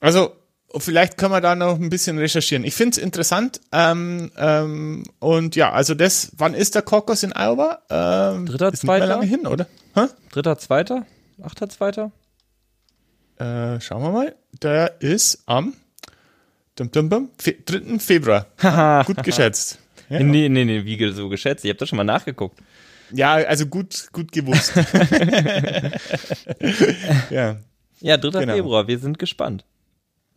[0.00, 0.36] also
[0.76, 2.64] vielleicht können wir da noch ein bisschen recherchieren.
[2.64, 3.60] Ich finde es interessant.
[3.72, 7.82] Ähm, ähm, und ja, also das, wann ist der Caucus in Iowa?
[7.90, 9.06] Ähm, Dritter, ist zweiter.
[9.06, 9.66] lange hin, oder?
[9.94, 10.06] Hä?
[10.30, 11.06] Dritter, zweiter?
[11.42, 12.12] Achter, zweiter?
[13.38, 14.34] Äh, schauen wir mal.
[14.62, 15.74] Der ist am
[16.76, 17.98] dum, dum, dum, Fe 3.
[17.98, 18.46] Februar.
[19.06, 19.78] gut geschätzt.
[20.08, 20.20] Ja.
[20.20, 21.64] Nee, nee, nee, wie so geschätzt.
[21.64, 22.60] Ich habe das schon mal nachgeguckt.
[23.12, 24.74] Ja, also gut, gut gewusst.
[27.30, 27.56] ja.
[28.00, 28.40] Ja, 3.
[28.40, 28.54] Genau.
[28.54, 28.88] Februar.
[28.88, 29.64] Wir sind gespannt.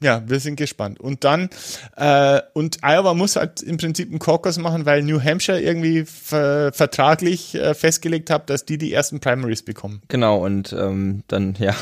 [0.01, 0.99] Ja, wir sind gespannt.
[0.99, 1.49] Und dann,
[1.95, 6.73] äh, und Iowa muss halt im Prinzip einen Caucus machen, weil New Hampshire irgendwie ver
[6.73, 10.01] vertraglich äh, festgelegt hat, dass die die ersten Primaries bekommen.
[10.09, 11.75] Genau, und ähm, dann, ja.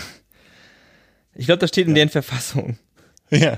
[1.34, 1.96] Ich glaube, das steht in ja.
[1.96, 2.78] deren Verfassung.
[3.32, 3.58] Ja.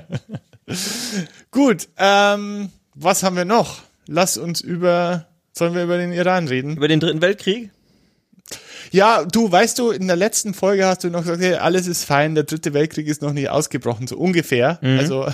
[1.52, 3.82] Gut, ähm, was haben wir noch?
[4.08, 6.78] Lass uns über, sollen wir über den Iran reden?
[6.78, 7.72] Über den Dritten Weltkrieg?
[8.96, 12.06] Ja, du, weißt du, in der letzten Folge hast du noch gesagt, hey, alles ist
[12.06, 14.80] fein, der dritte Weltkrieg ist noch nicht ausgebrochen, so ungefähr.
[14.82, 15.00] Mhm.
[15.00, 15.28] Also,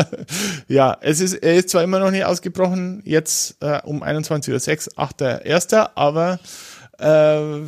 [0.68, 5.04] ja, es ist, er ist zwar immer noch nicht ausgebrochen, jetzt äh, um 21.06 Uhr,
[5.04, 6.40] 8.1., aber
[6.98, 7.64] äh,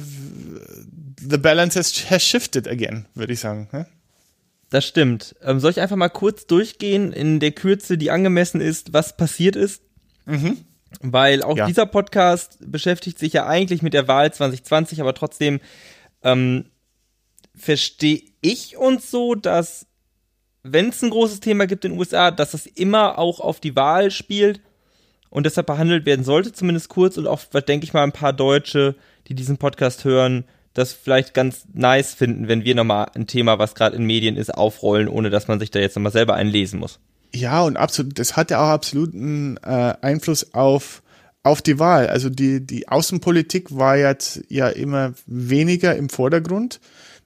[1.21, 3.69] the balance has, has shifted again, würde ich sagen.
[3.71, 3.87] Hm?
[4.69, 5.37] Das stimmt.
[5.45, 9.55] Ähm, soll ich einfach mal kurz durchgehen in der Kürze, die angemessen ist, was passiert
[9.55, 9.81] ist?
[10.27, 10.57] Mhm.
[11.01, 11.67] Weil auch ja.
[11.67, 15.61] dieser Podcast beschäftigt sich ja eigentlich mit der Wahl 2020, aber trotzdem
[16.23, 16.67] ähm,
[17.55, 19.87] verstehe ich uns so, dass
[20.63, 23.77] wenn es ein großes Thema gibt in den USA, dass das immer auch auf die
[23.77, 24.61] Wahl spielt
[25.31, 28.97] und deshalb behandelt werden sollte, zumindest kurz und auch, denke ich mal, ein paar Deutsche,
[29.29, 33.75] die diesen Podcast hören, das vielleicht ganz nice finden, wenn wir nochmal ein Thema, was
[33.75, 37.01] gerade in Medien ist, aufrollen, ohne dass man sich da jetzt nochmal selber einlesen muss.
[37.33, 41.03] Ja, und absolut, das hat ja auch absoluten äh, Einfluss auf
[41.43, 42.09] auf die Wahl.
[42.09, 46.81] Also die die Außenpolitik war jetzt ja immer weniger im Vordergrund.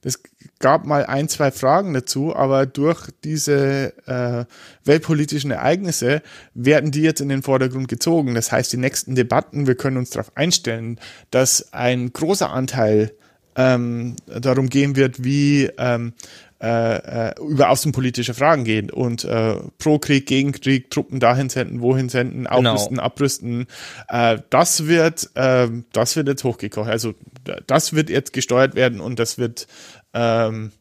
[0.05, 0.21] Es
[0.59, 4.45] gab mal ein, zwei Fragen dazu, aber durch diese äh,
[4.83, 6.21] weltpolitischen Ereignisse
[6.53, 8.35] werden die jetzt in den Vordergrund gezogen.
[8.35, 10.99] Das heißt, die nächsten Debatten, wir können uns darauf einstellen,
[11.31, 13.13] dass ein großer Anteil
[13.55, 16.13] ähm, darum gehen wird, wie ähm,
[16.65, 21.79] äh, äh, über außenpolitische Fragen gehen und äh, pro Krieg, gegen Krieg, Truppen dahin senden,
[21.79, 22.71] wohin senden, genau.
[22.71, 23.03] aufrüsten, genau.
[23.03, 23.67] abrüsten.
[24.07, 26.89] Äh, das wird, äh, das wird jetzt hochgekocht.
[26.89, 27.13] Also
[27.67, 29.67] das wird jetzt gesteuert werden und das wird
[30.15, 30.71] ähm,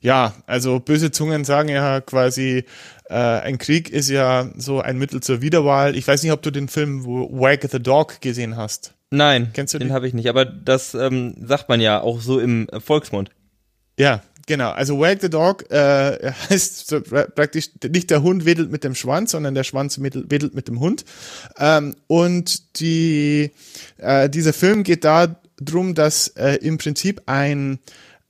[0.00, 2.64] ja, also böse Zungen sagen ja quasi,
[3.08, 5.94] äh, ein Krieg ist ja so ein Mittel zur Wiederwahl.
[5.94, 8.94] Ich weiß nicht, ob du den Film Wag the Dog gesehen hast.
[9.10, 9.88] Nein, kennst du den?
[9.88, 13.30] Den habe ich nicht, aber das ähm, sagt man ja auch so im Volksmund.
[13.96, 18.82] Ja, Genau, also Wag the Dog äh, heißt so praktisch nicht der Hund wedelt mit
[18.82, 21.04] dem Schwanz, sondern der Schwanz wedelt mit dem Hund.
[21.56, 23.52] Ähm, und die,
[23.98, 27.78] äh, dieser Film geht da drum, dass äh, im Prinzip ein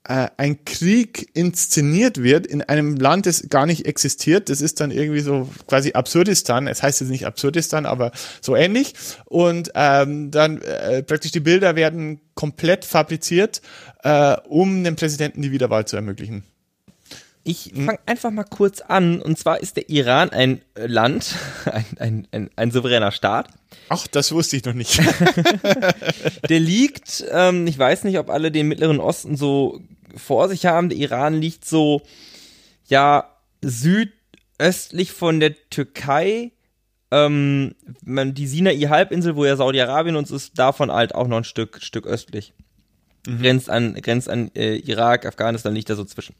[0.05, 4.49] äh, ein Krieg inszeniert wird in einem Land, das gar nicht existiert.
[4.49, 6.67] Das ist dann irgendwie so quasi Absurdistan.
[6.67, 8.95] Es heißt jetzt nicht Absurdistan, aber so ähnlich.
[9.27, 13.61] Und ähm, dann äh, praktisch die Bilder werden komplett fabriziert,
[14.03, 16.45] äh, um dem Präsidenten die Wiederwahl zu ermöglichen.
[17.43, 19.23] Ich fange einfach mal kurz an.
[19.23, 21.35] Und zwar ist der Iran ein Land,
[21.65, 23.49] ein, ein, ein, ein souveräner Staat.
[23.89, 25.01] Ach, das wusste ich noch nicht.
[26.49, 29.81] der liegt, ähm, ich weiß nicht, ob alle den Mittleren Osten so
[30.15, 30.91] vor sich haben.
[30.91, 32.03] Der Iran liegt so,
[32.87, 33.31] ja,
[33.63, 36.53] südöstlich von der Türkei.
[37.11, 42.07] Ähm, die Sinai-Halbinsel, wo ja Saudi-Arabien uns ist, davon halt auch noch ein Stück, Stück
[42.07, 42.53] östlich.
[43.27, 43.43] Mhm.
[43.43, 46.35] Grenzt an, grenzt an äh, Irak, Afghanistan liegt da so zwischen.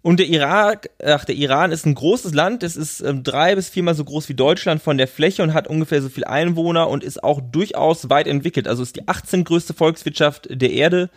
[0.00, 3.68] Und der Irak, ach, der Iran ist ein großes Land, es ist ähm, drei bis
[3.68, 7.02] viermal so groß wie Deutschland von der Fläche und hat ungefähr so viel Einwohner und
[7.02, 8.68] ist auch durchaus weit entwickelt.
[8.68, 11.10] Also ist die 18 größte Volkswirtschaft der Erde.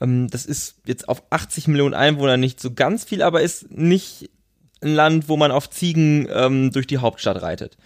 [0.00, 4.30] Ähm, das ist jetzt auf 80 Millionen Einwohner nicht so ganz viel, aber ist nicht
[4.82, 7.76] ein Land, wo man auf Ziegen ähm, durch die Hauptstadt reitet.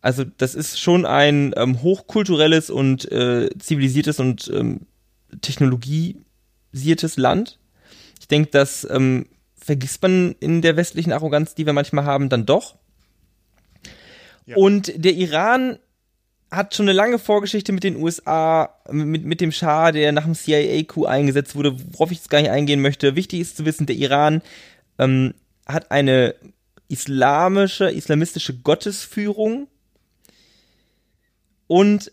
[0.00, 4.86] Also das ist schon ein ähm, hochkulturelles und äh, zivilisiertes und ähm,
[5.40, 7.58] technologisiertes Land.
[8.20, 12.46] Ich denke, dass ähm, vergisst man in der westlichen Arroganz, die wir manchmal haben, dann
[12.46, 12.76] doch.
[14.46, 14.56] Ja.
[14.56, 15.78] Und der Iran
[16.50, 20.34] hat schon eine lange Vorgeschichte mit den USA, mit, mit dem Schah, der nach dem
[20.34, 23.14] CIA-Coup eingesetzt wurde, worauf ich jetzt gar nicht eingehen möchte.
[23.14, 24.42] Wichtig ist zu wissen, der Iran
[24.98, 25.34] ähm,
[25.66, 26.34] hat eine
[26.88, 29.68] islamische, islamistische Gottesführung
[31.68, 32.10] und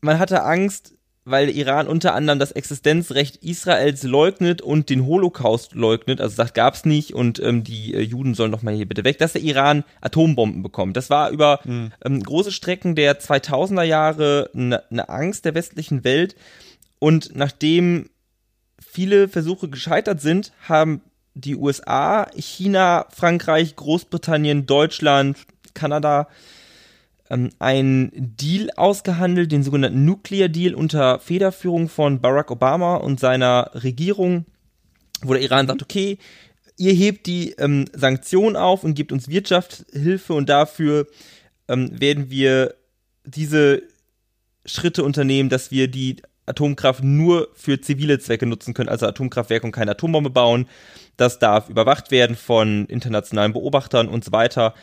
[0.00, 0.94] man hatte Angst,
[1.24, 6.84] weil Iran unter anderem das Existenzrecht Israels leugnet und den Holocaust leugnet, also sagt, gab's
[6.84, 9.84] nicht und ähm, die äh, Juden sollen doch mal hier bitte weg, dass der Iran
[10.02, 10.96] Atombomben bekommt.
[10.96, 11.92] Das war über mhm.
[12.04, 16.36] ähm, große Strecken der 2000er Jahre eine ne Angst der westlichen Welt
[16.98, 18.10] und nachdem
[18.78, 21.00] viele Versuche gescheitert sind, haben
[21.34, 25.38] die USA, China, Frankreich, Großbritannien, Deutschland,
[25.74, 26.28] Kanada
[27.34, 33.70] ähm, einen Deal ausgehandelt, den sogenannten Nuclear Deal unter Federführung von Barack Obama und seiner
[33.74, 34.46] Regierung,
[35.22, 36.18] wo der Iran sagt, okay,
[36.78, 41.06] ihr hebt die ähm, Sanktionen auf und gebt uns Wirtschaftshilfe und dafür
[41.68, 42.74] ähm, werden wir
[43.24, 43.82] diese
[44.64, 46.16] Schritte unternehmen, dass wir die
[46.46, 50.68] Atomkraft nur für zivile Zwecke nutzen können, also Atomkraftwerke und keine Atombombe bauen.
[51.16, 54.74] Das darf überwacht werden von internationalen Beobachtern und so weiter.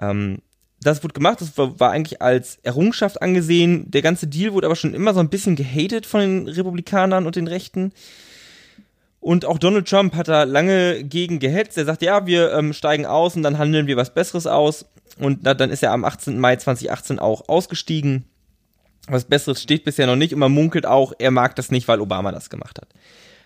[0.00, 0.38] Ähm,
[0.80, 3.90] das wurde gemacht, das war, war, eigentlich als Errungenschaft angesehen.
[3.90, 7.36] Der ganze Deal wurde aber schon immer so ein bisschen gehatet von den Republikanern und
[7.36, 7.92] den Rechten.
[9.20, 11.76] Und auch Donald Trump hat da lange gegen gehetzt.
[11.76, 14.86] Er sagt, ja, wir ähm, steigen aus und dann handeln wir was Besseres aus.
[15.18, 16.38] Und na, dann ist er am 18.
[16.38, 18.24] Mai 2018 auch ausgestiegen.
[19.08, 22.00] Was Besseres steht bisher noch nicht und man munkelt auch, er mag das nicht, weil
[22.00, 22.88] Obama das gemacht hat.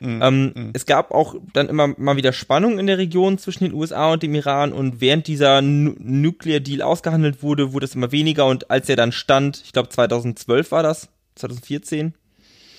[0.01, 0.23] Mhm.
[0.23, 0.71] Ähm, mhm.
[0.73, 4.23] Es gab auch dann immer mal wieder Spannungen in der Region zwischen den USA und
[4.23, 8.71] dem Iran und während dieser nu Nuclear Deal ausgehandelt wurde, wurde es immer weniger und
[8.71, 12.15] als er dann stand, ich glaube 2012 war das, 2014,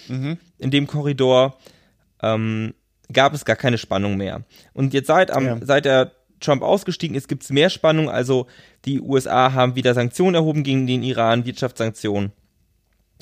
[0.07, 0.37] mhm.
[0.57, 1.57] in dem Korridor,
[2.21, 2.73] ähm,
[3.13, 4.43] gab es gar keine Spannung mehr.
[4.73, 5.57] Und jetzt seit, am, ja.
[5.61, 8.09] seit der Trump ausgestiegen ist, gibt es mehr Spannung.
[8.09, 8.47] Also
[8.85, 12.31] die USA haben wieder Sanktionen erhoben gegen den Iran, Wirtschaftssanktionen.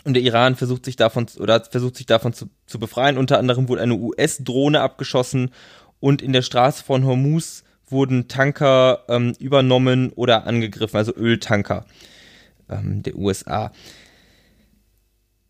[0.05, 3.17] Und der Iran versucht sich davon oder versucht sich davon zu, zu befreien.
[3.17, 5.51] Unter anderem wurde eine US-Drohne abgeschossen
[5.99, 11.85] und in der Straße von Hormuz wurden Tanker ähm, übernommen oder angegriffen, also Öltanker
[12.69, 13.71] ähm, der USA.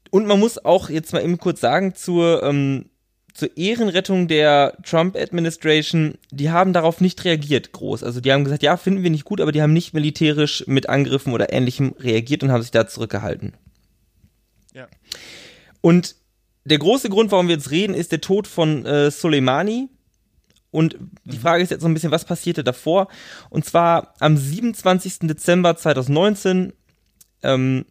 [0.09, 2.85] Und man muss auch jetzt mal eben kurz sagen zur, ähm,
[3.33, 8.03] zur Ehrenrettung der Trump-Administration, die haben darauf nicht reagiert groß.
[8.03, 10.89] Also die haben gesagt, ja, finden wir nicht gut, aber die haben nicht militärisch mit
[10.89, 13.53] Angriffen oder ähnlichem reagiert und haben sich da zurückgehalten.
[14.79, 14.87] Ja.
[15.81, 16.15] Und
[16.65, 19.89] der große Grund, warum wir jetzt reden, ist der Tod von äh, Soleimani.
[20.71, 21.41] Und die mhm.
[21.41, 23.07] Frage ist jetzt so ein bisschen, was passierte davor?
[23.49, 25.19] Und zwar am 27.
[25.21, 26.73] Dezember 2019
[27.43, 27.85] ähm,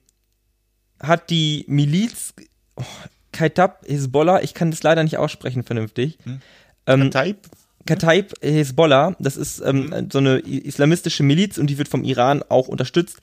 [1.01, 2.35] hat die Miliz
[2.77, 2.85] oh,
[3.33, 6.19] Kataib Hezbollah, ich kann das leider nicht aussprechen vernünftig.
[6.25, 6.41] Hm.
[6.87, 7.49] Ähm, Kataib?
[7.87, 10.11] Kataib Hezbollah, das ist ähm, hm.
[10.11, 13.19] so eine islamistische Miliz und die wird vom Iran auch unterstützt.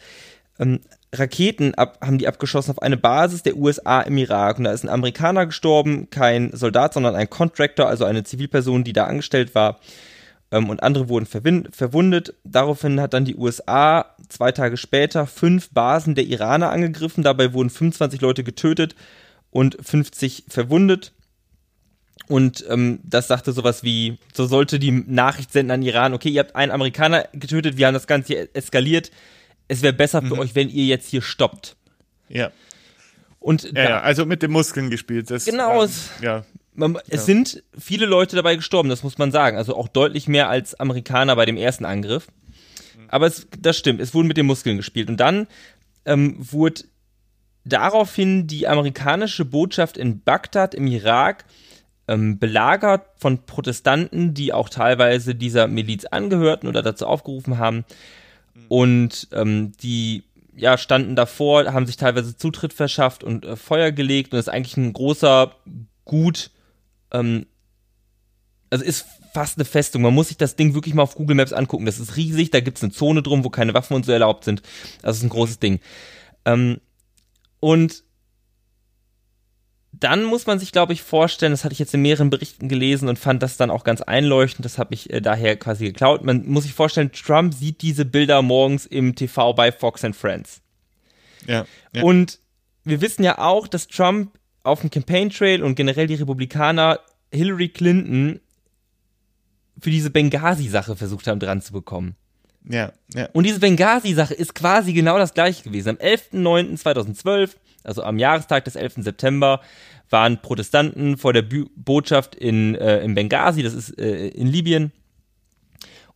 [0.59, 0.81] Ähm,
[1.13, 4.57] Raketen ab, haben die abgeschossen auf eine Basis der USA im Irak.
[4.57, 8.93] Und da ist ein Amerikaner gestorben, kein Soldat, sondern ein Contractor, also eine Zivilperson, die
[8.93, 9.79] da angestellt war.
[10.51, 12.33] Ähm, und andere wurden verwundet.
[12.43, 17.23] Daraufhin hat dann die USA zwei Tage später fünf Basen der Iraner angegriffen.
[17.23, 18.95] Dabei wurden 25 Leute getötet
[19.51, 21.13] und 50 verwundet.
[22.27, 26.39] Und ähm, das sagte sowas wie, so sollte die Nachricht senden an Iran, okay, ihr
[26.39, 29.11] habt einen Amerikaner getötet, wir haben das Ganze eskaliert,
[29.67, 30.39] es wäre besser für mhm.
[30.39, 31.75] euch, wenn ihr jetzt hier stoppt.
[32.29, 32.51] Ja.
[33.39, 35.29] Und ja, ja, also mit den Muskeln gespielt.
[35.29, 36.43] Das, genau, ähm, es, ja.
[36.73, 37.21] Man, es ja.
[37.21, 39.57] sind viele Leute dabei gestorben, das muss man sagen.
[39.57, 42.27] Also auch deutlich mehr als Amerikaner bei dem ersten Angriff.
[43.07, 45.09] Aber es, das stimmt, es wurden mit den Muskeln gespielt.
[45.09, 45.47] Und dann
[46.05, 46.83] ähm, wurde
[47.65, 51.45] daraufhin die amerikanische Botschaft in Bagdad im Irak
[52.07, 57.85] ähm, belagert von Protestanten, die auch teilweise dieser Miliz angehörten oder dazu aufgerufen haben.
[58.67, 60.23] Und ähm, die
[60.55, 64.77] ja, standen davor, haben sich teilweise Zutritt verschafft und äh, Feuer gelegt und ist eigentlich
[64.77, 65.55] ein großer
[66.05, 66.51] Gut,
[67.11, 67.45] ähm,
[68.69, 70.01] also ist fast eine Festung.
[70.01, 71.85] Man muss sich das Ding wirklich mal auf Google Maps angucken.
[71.85, 74.45] Das ist riesig, da gibt es eine Zone drum, wo keine Waffen und so erlaubt
[74.45, 74.61] sind.
[75.01, 75.81] Das ist ein großes Ding.
[76.45, 76.79] Ähm,
[77.59, 78.04] und
[79.99, 83.07] dann muss man sich, glaube ich, vorstellen, das hatte ich jetzt in mehreren Berichten gelesen
[83.07, 86.23] und fand das dann auch ganz einleuchtend, das habe ich äh, daher quasi geklaut.
[86.23, 90.61] Man muss sich vorstellen, Trump sieht diese Bilder morgens im TV bei Fox and Friends.
[91.47, 92.03] Ja, ja.
[92.03, 92.39] Und
[92.83, 94.31] wir wissen ja auch, dass Trump
[94.63, 96.99] auf dem Campaign Trail und generell die Republikaner
[97.31, 98.39] Hillary Clinton
[99.79, 102.15] für diese Benghazi-Sache versucht haben, dran zu bekommen.
[102.67, 103.29] Ja, ja.
[103.33, 105.89] Und diese Benghazi-Sache ist quasi genau das gleiche gewesen.
[105.89, 107.51] Am 11.09.2012
[107.85, 108.95] also am Jahrestag des 11.
[108.97, 109.61] September,
[110.09, 114.91] waren Protestanten vor der Botschaft in, äh, in Benghazi, das ist äh, in Libyen.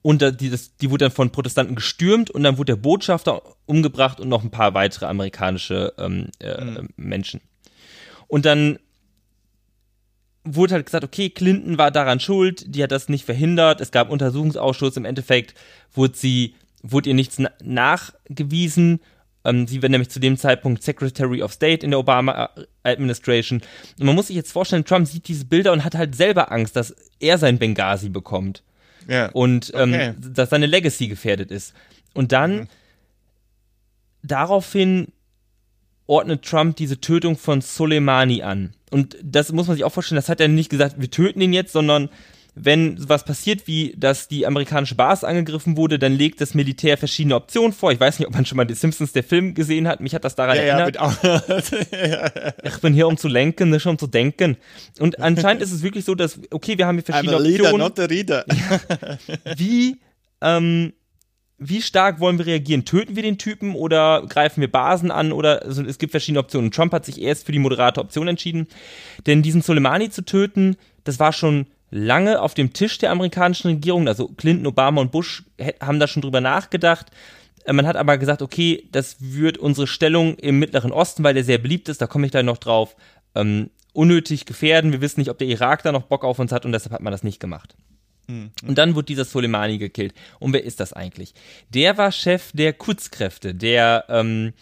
[0.02, 3.42] Und äh, die, das, die wurde dann von Protestanten gestürmt und dann wurde der Botschafter
[3.66, 6.90] umgebracht und noch ein paar weitere amerikanische ähm, äh, mhm.
[6.98, 7.42] Menschen.
[8.28, 8.80] Und dann
[10.56, 14.10] wurde halt gesagt, okay, Clinton war daran schuld, die hat das nicht verhindert, es gab
[14.10, 15.54] Untersuchungsausschuss, im Endeffekt
[15.94, 19.00] wurde sie, wurde ihr nichts nachgewiesen
[19.46, 22.50] ähm, sie war nämlich zu dem Zeitpunkt Secretary of State in der Obama
[22.84, 23.62] Administration.
[24.00, 26.76] Und man muss sich jetzt vorstellen, Trump sieht diese Bilder und hat halt selber Angst,
[26.76, 28.64] dass er sein Benghazi bekommt.
[29.08, 29.30] Ja.
[29.30, 30.14] Und ähm, okay.
[30.20, 31.74] dass seine Legacy gefährdet ist.
[32.14, 32.68] Und dann mhm.
[34.24, 35.08] daraufhin
[36.10, 38.74] ordnet Trump diese Tötung von Soleimani an.
[38.90, 41.54] Und das muss man sich auch vorstellen, das hat er nicht gesagt, wir töten ihn
[41.54, 42.10] jetzt, sondern
[42.56, 47.36] wenn was passiert, wie dass die amerikanische Basis angegriffen wurde, dann legt das Militär verschiedene
[47.36, 47.92] Optionen vor.
[47.92, 50.02] Ich weiß nicht, ob man schon mal die Simpsons der Film gesehen hat.
[50.02, 50.96] Mich hat das daran ja, erinnert.
[50.96, 54.58] Ja, ich bin hier, um zu lenken, nicht um zu denken.
[55.00, 57.64] Und anscheinend ist es wirklich so, dass, okay, wir haben hier verschiedene I'm a leader,
[57.66, 57.88] Optionen.
[57.88, 58.46] Not a reader.
[59.56, 59.98] wie,
[60.42, 60.94] ähm,
[61.60, 62.86] wie stark wollen wir reagieren?
[62.86, 65.32] Töten wir den Typen oder greifen wir Basen an?
[65.32, 66.72] Oder also es gibt verschiedene Optionen.
[66.72, 68.68] Trump hat sich erst für die moderate Option entschieden.
[69.28, 74.08] Denn diesen Soleimani zu töten, das war schon lange auf dem Tisch der amerikanischen Regierung.
[74.08, 75.44] Also Clinton, Obama und Bush
[75.82, 77.08] haben da schon drüber nachgedacht.
[77.66, 81.44] Äh, man hat aber gesagt, okay, das wird unsere Stellung im Mittleren Osten, weil der
[81.44, 82.96] sehr beliebt ist, da komme ich gleich noch drauf,
[83.36, 84.92] ähm, unnötig gefährden.
[84.92, 87.02] Wir wissen nicht, ob der Irak da noch Bock auf uns hat und deshalb hat
[87.02, 87.76] man das nicht gemacht.
[88.30, 88.70] Hm, hm.
[88.70, 90.14] Und dann wurde dieser Soleimani gekillt.
[90.40, 91.34] Und wer ist das eigentlich?
[91.70, 94.54] Der war Chef der Kutzkräfte, der ähm,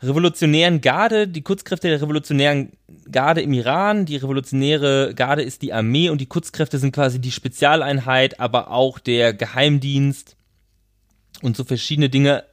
[0.00, 2.70] revolutionären Garde, die Kurzkräfte der revolutionären
[3.10, 4.06] Garde im Iran.
[4.06, 9.00] Die revolutionäre Garde ist die Armee und die Kurzkräfte sind quasi die Spezialeinheit, aber auch
[9.00, 10.36] der Geheimdienst
[11.42, 12.44] und so verschiedene Dinge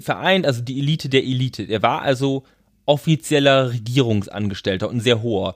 [0.00, 1.62] vereint, also die Elite der Elite.
[1.62, 2.42] Er war also
[2.84, 5.54] offizieller Regierungsangestellter und sehr hoher,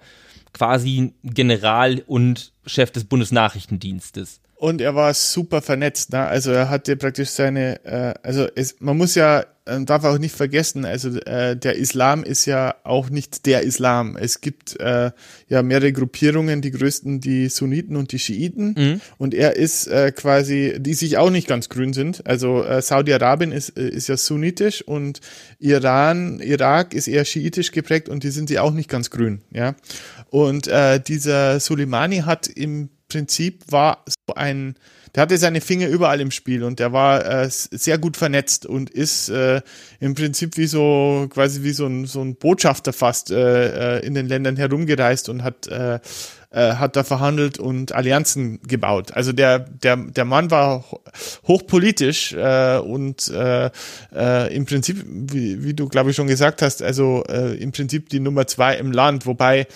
[0.52, 4.40] quasi General und Chef des Bundesnachrichtendienstes.
[4.60, 6.26] Und er war super vernetzt, ne?
[6.26, 10.34] Also er hatte praktisch seine, äh, also es, man muss ja, äh, darf auch nicht
[10.34, 14.18] vergessen, also äh, der Islam ist ja auch nicht der Islam.
[14.18, 15.12] Es gibt äh,
[15.48, 18.74] ja mehrere Gruppierungen, die größten die Sunniten und die Schiiten.
[18.76, 19.00] Mhm.
[19.16, 22.26] Und er ist äh, quasi, die sich auch nicht ganz grün sind.
[22.26, 25.20] Also äh, Saudi-Arabien ist, äh, ist ja sunnitisch und
[25.58, 29.74] Iran, Irak ist eher schiitisch geprägt und die sind sie auch nicht ganz grün, ja.
[30.30, 34.76] Und äh, dieser Soleimani hat im Prinzip war so ein,
[35.14, 38.88] der hatte seine Finger überall im Spiel und der war äh, sehr gut vernetzt und
[38.88, 39.60] ist äh,
[39.98, 44.14] im Prinzip wie so quasi wie so ein, so ein Botschafter fast äh, äh in
[44.14, 45.98] den Ländern herumgereist und hat äh,
[46.52, 49.12] äh, hat da verhandelt und Allianzen gebaut.
[49.14, 50.84] Also der der der Mann war
[51.46, 53.70] hochpolitisch äh, und äh,
[54.14, 58.08] äh, im Prinzip wie, wie du glaube ich schon gesagt hast, also äh, im Prinzip
[58.08, 59.66] die Nummer zwei im Land, wobei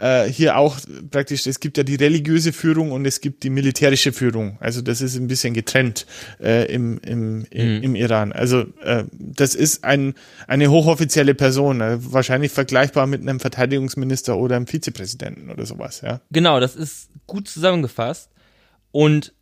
[0.00, 0.78] äh, hier auch
[1.10, 4.56] praktisch, es gibt ja die religiöse Führung und es gibt die militärische Führung.
[4.60, 6.06] Also das ist ein bisschen getrennt
[6.40, 7.82] äh, im, im, im, mhm.
[7.82, 8.32] im Iran.
[8.32, 10.14] Also äh, das ist ein,
[10.46, 16.00] eine hochoffizielle Person, äh, wahrscheinlich vergleichbar mit einem Verteidigungsminister oder einem Vizepräsidenten oder sowas.
[16.00, 16.20] Ja.
[16.30, 18.30] Genau, das ist gut zusammengefasst.
[18.92, 19.34] Und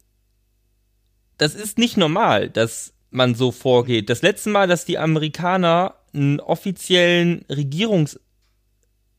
[1.38, 4.10] das ist nicht normal, dass man so vorgeht.
[4.10, 8.18] Das letzte Mal, dass die Amerikaner einen offiziellen Regierungs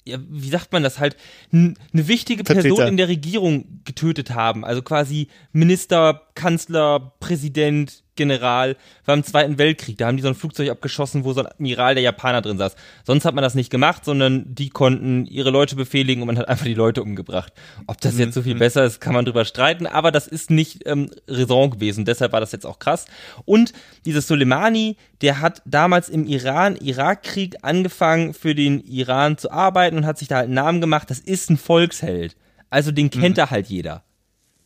[0.09, 1.15] ja, wie sagt man das halt,
[1.51, 2.87] eine wichtige Person Vertreter.
[2.87, 4.65] in der Regierung getötet haben.
[4.65, 9.97] Also quasi Minister, Kanzler, Präsident, General, war im Zweiten Weltkrieg.
[9.97, 12.75] Da haben die so ein Flugzeug abgeschossen, wo so ein Admiral der Japaner drin saß.
[13.05, 16.49] Sonst hat man das nicht gemacht, sondern die konnten ihre Leute befehligen und man hat
[16.49, 17.53] einfach die Leute umgebracht.
[17.87, 18.59] Ob das jetzt so viel mhm.
[18.59, 22.05] besser ist, kann man drüber streiten, aber das ist nicht ähm, Raison gewesen.
[22.05, 23.05] Deshalb war das jetzt auch krass.
[23.45, 23.73] Und
[24.05, 30.17] dieses Soleimani, der hat damals im Iran-Irak-Krieg angefangen, für den Iran zu arbeiten und hat
[30.17, 31.09] sich da halt einen Namen gemacht.
[31.09, 32.35] Das ist ein Volksheld.
[32.69, 33.41] Also den kennt mhm.
[33.41, 34.03] er halt jeder.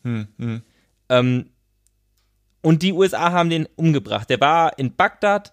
[0.03, 0.61] Mhm.
[1.09, 1.45] Ähm,
[2.63, 4.29] und die USA haben den umgebracht.
[4.29, 5.51] Der war in Bagdad,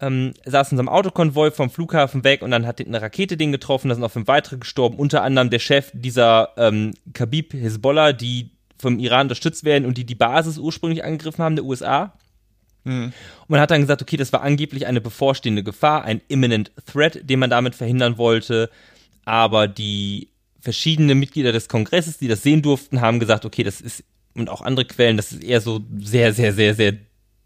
[0.00, 3.52] ähm, saß in so einem Autokonvoi vom Flughafen weg und dann hat eine Rakete den
[3.52, 3.88] getroffen.
[3.88, 4.98] Da sind auch fünf weitere gestorben.
[4.98, 10.04] Unter anderem der Chef dieser ähm, Khabib Hezbollah, die vom Iran unterstützt werden und die
[10.04, 12.12] die Basis ursprünglich angegriffen haben, der USA.
[12.82, 13.04] Mhm.
[13.04, 17.20] Und man hat dann gesagt, okay, das war angeblich eine bevorstehende Gefahr, ein imminent threat,
[17.22, 18.68] den man damit verhindern wollte.
[19.24, 24.02] Aber die verschiedenen Mitglieder des Kongresses, die das sehen durften, haben gesagt, okay, das ist
[24.34, 26.94] und auch andere Quellen, das ist eher so sehr, sehr, sehr, sehr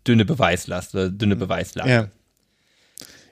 [0.07, 1.91] dünne Beweislast oder dünne Beweislage.
[1.91, 2.09] Ja.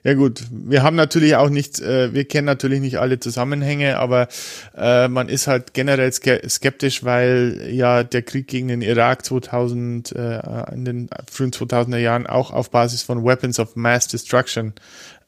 [0.07, 4.29] Ja gut, wir haben natürlich auch nicht, äh, wir kennen natürlich nicht alle Zusammenhänge, aber
[4.77, 10.75] äh, man ist halt generell skeptisch, weil ja der Krieg gegen den Irak 2000 äh,
[10.75, 14.75] in den frühen 2000er Jahren auch auf Basis von Weapons of Mass Destruction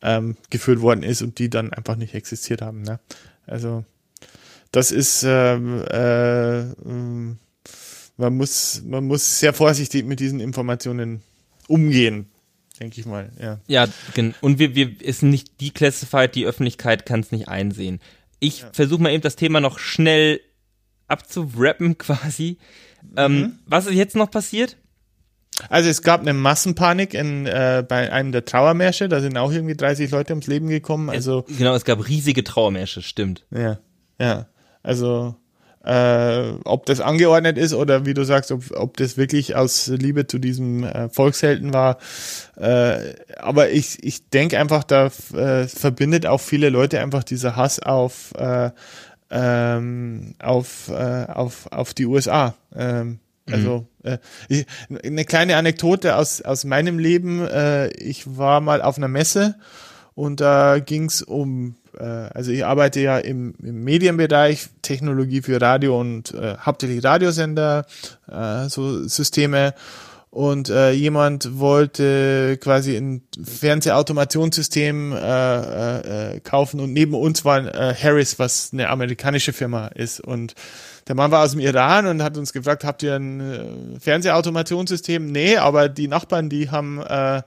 [0.03, 2.83] ähm, geführt worden ist und die dann einfach nicht existiert haben.
[2.83, 3.01] Ne?
[3.47, 3.83] Also
[4.73, 6.65] das ist ähm, äh, äh,
[8.17, 11.23] man muss, man muss sehr vorsichtig mit diesen Informationen
[11.69, 12.31] umgehen,
[12.81, 13.31] denke ich mal.
[13.41, 13.89] Ja, ja
[14.41, 18.01] und wir, wir ist nicht die Classified, die Öffentlichkeit kann es nicht einsehen.
[18.39, 18.71] Ich ja.
[18.73, 20.41] versuche mal eben das Thema noch schnell
[21.09, 22.59] abzurappen quasi.
[23.17, 23.45] Ähm, mhm.
[23.45, 24.77] Ähm, was ist jetzt noch passiert?
[25.71, 29.75] Also es gab eine Massenpanik in, äh, bei einem der Trauermärsche, da sind auch irgendwie
[29.75, 31.09] 30 Leute ums Leben gekommen.
[31.09, 33.47] Also es, genau, es gab riesige Trauermärsche, stimmt.
[33.51, 33.79] Ja,
[34.19, 34.49] ja.
[34.83, 35.35] Also
[35.87, 40.27] äh, ob das angeordnet ist oder wie du sagst, ob, ob das wirklich aus Liebe
[40.27, 41.99] zu diesem äh, Volkshelden war.
[42.57, 47.79] Äh, aber ich, ich denke einfach, da äh, verbindet auch viele Leute einfach dieser Hass
[47.79, 48.71] auf, äh,
[49.31, 52.55] ähm, auf, äh, auf, auf die USA.
[52.75, 53.55] Ähm, mhm.
[53.55, 54.19] also äh,
[54.49, 54.67] ich,
[55.05, 57.47] eine kleine Anekdote aus, aus meinem Leben.
[57.47, 59.55] Äh, ich war mal auf einer Messe
[60.15, 65.99] und da ging's um äh, also ich arbeite ja im, im Medienbereich, Technologie für Radio
[65.99, 67.87] und äh, hauptsächlich Radiosender,
[68.31, 69.75] äh, so Systeme.
[70.37, 77.65] Und äh, jemand wollte quasi ein Fernsehautomationssystem äh, äh, äh, kaufen und neben uns war
[77.65, 80.21] äh, Harris, was eine amerikanische Firma ist.
[80.21, 80.55] Und
[81.09, 85.25] der Mann war aus dem Iran und hat uns gefragt, habt ihr ein äh, Fernsehautomationssystem?
[85.25, 87.41] Nee, aber die Nachbarn, die haben, äh,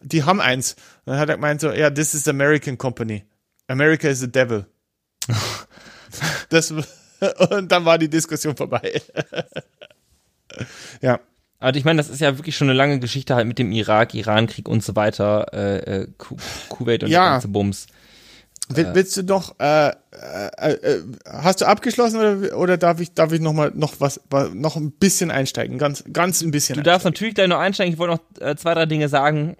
[0.00, 0.72] die haben eins.
[1.04, 3.22] Und dann hat er gemeint so, ja, this is American Company.
[3.72, 4.66] America is the devil.
[6.50, 6.70] das,
[7.50, 9.00] und dann war die Diskussion vorbei.
[11.00, 11.18] ja.
[11.58, 14.14] Also ich meine, das ist ja wirklich schon eine lange Geschichte halt mit dem Irak,
[14.14, 16.08] Iran-Krieg und so weiter, äh, äh,
[16.68, 17.30] Kuwait und ja.
[17.30, 17.86] ganze Bums.
[18.68, 18.94] Will, äh.
[18.94, 23.40] willst du doch, äh, äh, äh, hast du abgeschlossen oder, oder darf ich, darf ich
[23.40, 24.20] noch mal noch was,
[24.52, 26.76] noch ein bisschen einsteigen, ganz, ganz ein bisschen.
[26.76, 27.92] Du darfst natürlich gleich noch einsteigen.
[27.92, 29.56] Ich wollte noch zwei, drei Dinge sagen.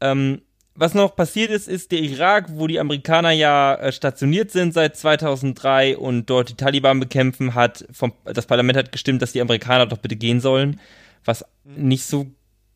[0.00, 0.40] Ähm,
[0.76, 4.96] was noch passiert ist, ist der Irak, wo die Amerikaner ja äh, stationiert sind seit
[4.96, 9.86] 2003 und dort die Taliban bekämpfen, hat vom, das Parlament hat gestimmt, dass die Amerikaner
[9.86, 10.80] doch bitte gehen sollen,
[11.24, 11.88] was mhm.
[11.88, 12.26] nicht so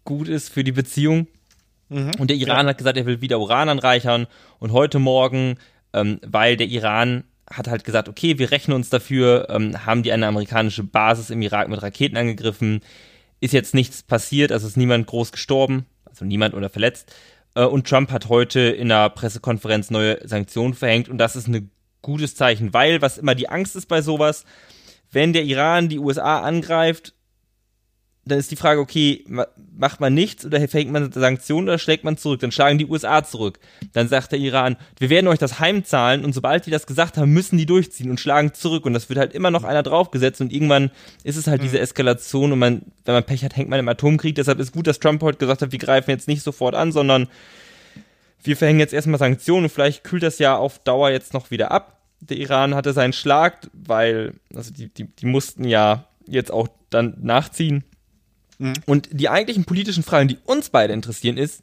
[0.05, 1.27] gut ist für die Beziehung.
[1.89, 2.13] Mhm.
[2.19, 2.71] Und der Iran ja.
[2.71, 4.27] hat gesagt, er will wieder Uran anreichern
[4.61, 5.57] und heute Morgen,
[5.93, 10.13] ähm, weil der Iran hat halt gesagt, okay, wir rechnen uns dafür, ähm, haben die
[10.13, 12.81] eine amerikanische Basis im Irak mit Raketen angegriffen,
[13.41, 17.15] ist jetzt nichts passiert, also ist niemand groß gestorben, also niemand oder verletzt.
[17.59, 21.09] Äh, und Trump hat heute in einer Pressekonferenz neue Sanktionen verhängt.
[21.09, 24.45] Und das ist ein gutes Zeichen, weil was immer die Angst ist bei sowas,
[25.11, 27.15] wenn der Iran die USA angreift,
[28.29, 29.25] dann ist die Frage, okay,
[29.77, 32.41] macht man nichts oder verhängt man Sanktionen oder schlägt man zurück?
[32.41, 33.59] Dann schlagen die USA zurück.
[33.93, 37.33] Dann sagt der Iran, wir werden euch das heimzahlen und sobald die das gesagt haben,
[37.33, 40.53] müssen die durchziehen und schlagen zurück und das wird halt immer noch einer draufgesetzt und
[40.53, 40.91] irgendwann
[41.25, 41.65] ist es halt mhm.
[41.65, 44.35] diese Eskalation und man, wenn man Pech hat, hängt man im Atomkrieg.
[44.35, 47.29] Deshalb ist gut, dass Trump heute gesagt hat, wir greifen jetzt nicht sofort an, sondern
[48.43, 51.71] wir verhängen jetzt erstmal Sanktionen und vielleicht kühlt das ja auf Dauer jetzt noch wieder
[51.71, 51.99] ab.
[52.21, 57.17] Der Iran hatte seinen Schlag, weil, also die, die, die mussten ja jetzt auch dann
[57.21, 57.85] nachziehen.
[58.59, 58.75] Mhm.
[58.87, 61.63] Und die eigentlichen politischen Fragen, die uns beide interessieren, ist,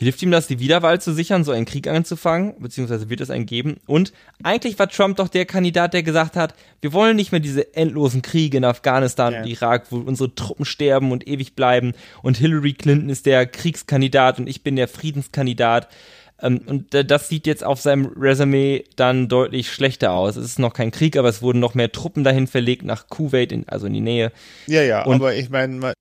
[0.00, 3.44] hilft ihm das, die Wiederwahl zu sichern, so einen Krieg anzufangen, beziehungsweise wird es einen
[3.44, 3.76] geben?
[3.86, 7.74] Und eigentlich war Trump doch der Kandidat, der gesagt hat, wir wollen nicht mehr diese
[7.74, 9.42] endlosen Kriege in Afghanistan ja.
[9.42, 11.92] und Irak, wo unsere Truppen sterben und ewig bleiben.
[12.22, 15.88] Und Hillary Clinton ist der Kriegskandidat und ich bin der Friedenskandidat.
[16.40, 20.36] Ähm, und das sieht jetzt auf seinem Resümee dann deutlich schlechter aus.
[20.36, 23.52] Es ist noch kein Krieg, aber es wurden noch mehr Truppen dahin verlegt nach Kuwait,
[23.52, 24.32] in, also in die Nähe.
[24.66, 25.92] Ja, ja, und aber ich meine,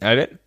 [0.00, 0.38] Albert?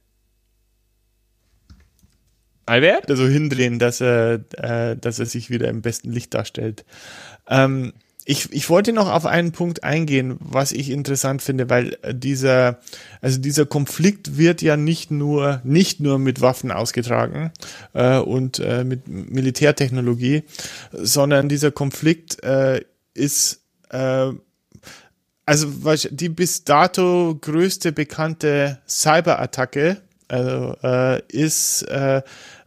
[2.65, 3.09] Albert?
[3.09, 6.85] Also hindrehen, dass er, äh, dass er sich wieder im besten Licht darstellt.
[7.47, 7.93] Ähm,
[8.23, 12.79] ich, ich wollte noch auf einen Punkt eingehen, was ich interessant finde, weil dieser,
[13.19, 17.51] also dieser Konflikt wird ja nicht nur, nicht nur mit Waffen ausgetragen
[17.93, 20.43] äh, und äh, mit Militärtechnologie,
[20.91, 22.81] sondern dieser Konflikt äh,
[23.13, 24.31] ist äh,
[25.45, 25.67] also
[26.09, 32.21] die bis dato größte bekannte Cyberattacke also, äh, ist äh,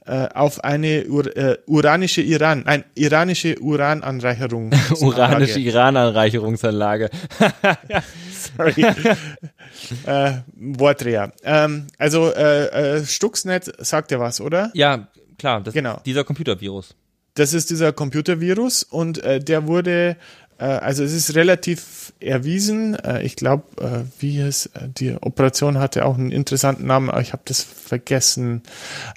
[0.07, 4.71] äh, auf eine Ur äh, uranische Iran, ein iranische Urananreicherung.
[5.01, 7.09] uranische Irananreicherungsanlage.
[8.57, 8.83] Sorry.
[10.07, 11.33] äh, Wortdreher.
[11.43, 14.71] Ähm, also äh, äh, Stuxnet sagt ja was, oder?
[14.75, 15.09] Ja,
[15.39, 15.63] klar.
[15.63, 16.01] Das genau.
[16.05, 16.95] Dieser Computervirus.
[17.37, 20.17] Das ist dieser Computervirus und äh, der wurde äh,
[20.63, 22.95] also es ist relativ erwiesen.
[22.95, 27.33] Äh, ich glaube, äh, wie es die Operation hatte auch einen interessanten Namen, aber ich
[27.33, 28.63] habe das vergessen.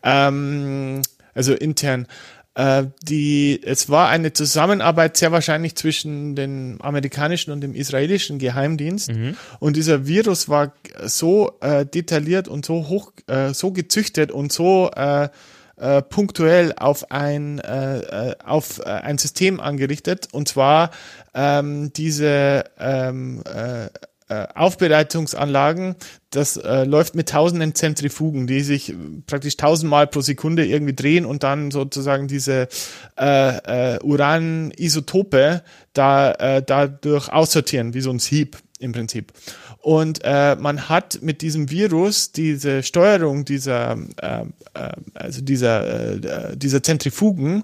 [0.04, 1.02] Ähm,
[1.34, 2.08] also intern.
[3.04, 9.12] Die, es war eine Zusammenarbeit sehr wahrscheinlich zwischen dem amerikanischen und dem israelischen Geheimdienst.
[9.12, 9.38] Mhm.
[9.60, 10.74] Und dieser Virus war
[11.06, 14.90] so äh, detailliert und so hoch, äh, so gezüchtet und so
[15.78, 18.00] äh, punktuell auf ein, äh,
[18.30, 20.92] äh, auf äh, ein System angerichtet, und zwar
[21.34, 23.88] ähm, diese ähm, äh,
[24.30, 25.96] äh, Aufbereitungsanlagen,
[26.32, 28.94] das äh, läuft mit tausenden Zentrifugen, die sich
[29.26, 32.68] praktisch tausendmal pro Sekunde irgendwie drehen und dann sozusagen diese
[33.18, 35.64] äh, äh, Uranisotope
[35.94, 39.32] da äh, dadurch aussortieren, wie so ein Sieb im Prinzip.
[39.80, 44.42] Und äh, man hat mit diesem Virus diese Steuerung dieser, äh,
[44.74, 47.64] äh, also dieser, äh, dieser Zentrifugen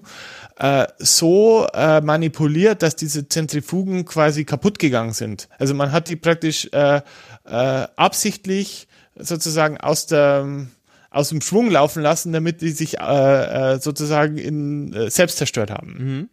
[0.57, 5.49] äh, so äh, manipuliert, dass diese Zentrifugen quasi kaputt gegangen sind.
[5.57, 7.01] Also man hat die praktisch äh,
[7.45, 10.67] äh, absichtlich sozusagen aus der
[11.13, 15.69] aus dem Schwung laufen lassen, damit die sich äh, äh, sozusagen in, äh, selbst zerstört
[15.69, 15.93] haben.
[15.97, 16.29] Mhm.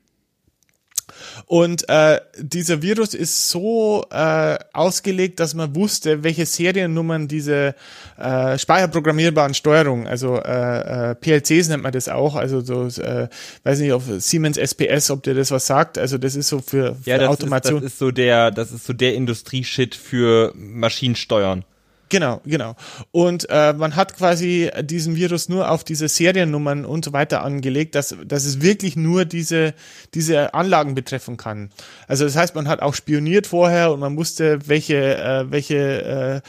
[1.47, 7.75] Und äh, dieser Virus ist so äh, ausgelegt, dass man wusste, welche Seriennummern diese
[8.19, 13.29] äh, speicherprogrammierbaren Steuerungen, also äh, äh, PLCs nennt man das auch, also so, äh,
[13.65, 15.99] weiß nicht, auf Siemens SPS, ob dir das was sagt.
[15.99, 17.79] Also das ist so für, für ja, das Automation.
[17.79, 21.65] Ist, das ist so der, das ist so der Industrieshit für Maschinensteuern.
[22.11, 22.75] Genau, genau.
[23.13, 27.95] Und äh, man hat quasi diesen Virus nur auf diese Seriennummern und so weiter angelegt,
[27.95, 29.75] dass, dass es wirklich nur diese,
[30.13, 31.71] diese Anlagen betreffen kann.
[32.09, 36.43] Also das heißt, man hat auch spioniert vorher und man wusste, welche, äh, welche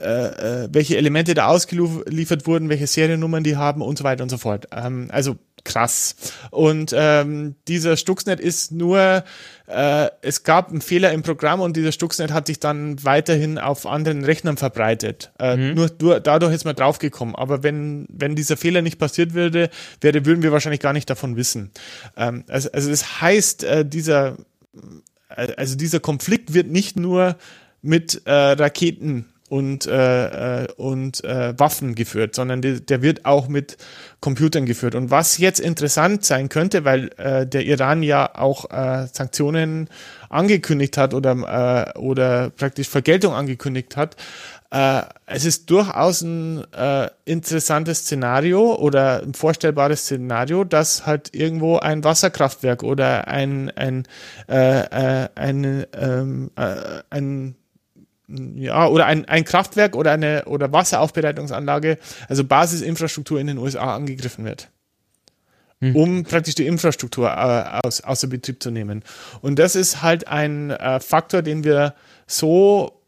[0.00, 4.24] äh, äh, äh welche Elemente da ausgeliefert wurden, welche Seriennummern die haben und so weiter
[4.24, 4.66] und so fort.
[4.72, 6.14] Ähm, also krass.
[6.50, 9.24] Und ähm, dieser Stuxnet ist nur,
[9.66, 13.86] äh, es gab einen Fehler im Programm und dieser Stuxnet hat sich dann weiterhin auf
[13.86, 15.32] anderen Rechnern verbreitet.
[15.38, 15.74] Äh, mhm.
[15.74, 17.34] Nur, nur dadurch ist man draufgekommen.
[17.34, 21.36] Aber wenn, wenn dieser Fehler nicht passiert würde, wäre, würden wir wahrscheinlich gar nicht davon
[21.36, 21.70] wissen.
[22.16, 24.36] Ähm, also, also das heißt, äh, dieser,
[25.30, 27.36] äh, also dieser Konflikt wird nicht nur
[27.80, 33.46] mit äh, Raketen und, äh, äh, und äh, Waffen geführt, sondern die, der wird auch
[33.46, 33.76] mit
[34.18, 34.96] Computern geführt.
[34.96, 39.88] Und was jetzt interessant sein könnte, weil äh, der Iran ja auch äh, Sanktionen
[40.28, 44.16] angekündigt hat oder, äh, oder praktisch Vergeltung angekündigt hat,
[44.72, 51.78] äh, es ist durchaus ein äh, interessantes Szenario oder ein vorstellbares Szenario, dass halt irgendwo
[51.78, 54.02] ein Wasserkraftwerk oder ein, ein,
[54.48, 57.54] äh, äh, ein, ähm, äh, ein
[58.28, 61.98] ja, oder ein, ein Kraftwerk oder eine oder Wasseraufbereitungsanlage,
[62.28, 64.68] also Basisinfrastruktur in den USA angegriffen wird.
[65.80, 65.96] Hm.
[65.96, 69.02] Um praktisch die Infrastruktur äh, aus, außer Betrieb zu nehmen.
[69.42, 71.94] Und das ist halt ein äh, Faktor, den wir
[72.26, 73.02] so,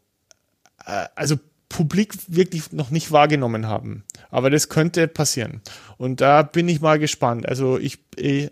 [0.85, 1.37] äh, also
[1.69, 4.03] publik wirklich noch nicht wahrgenommen haben.
[4.29, 5.61] Aber das könnte passieren.
[5.97, 7.47] Und da bin ich mal gespannt.
[7.47, 7.99] Also ich,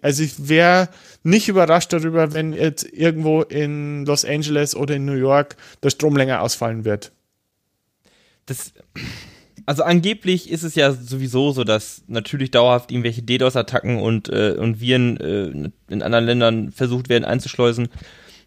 [0.02, 0.90] also ich wäre
[1.24, 6.18] nicht überrascht darüber, wenn jetzt irgendwo in Los Angeles oder in New York der Strom
[6.18, 7.12] länger ausfallen wird.
[8.48, 8.74] Das,
[9.66, 14.82] also angeblich ist es ja sowieso so, dass natürlich dauerhaft irgendwelche DDoS-Attacken und, äh, und
[14.82, 17.90] Viren äh, in anderen Ländern versucht werden einzuschleusen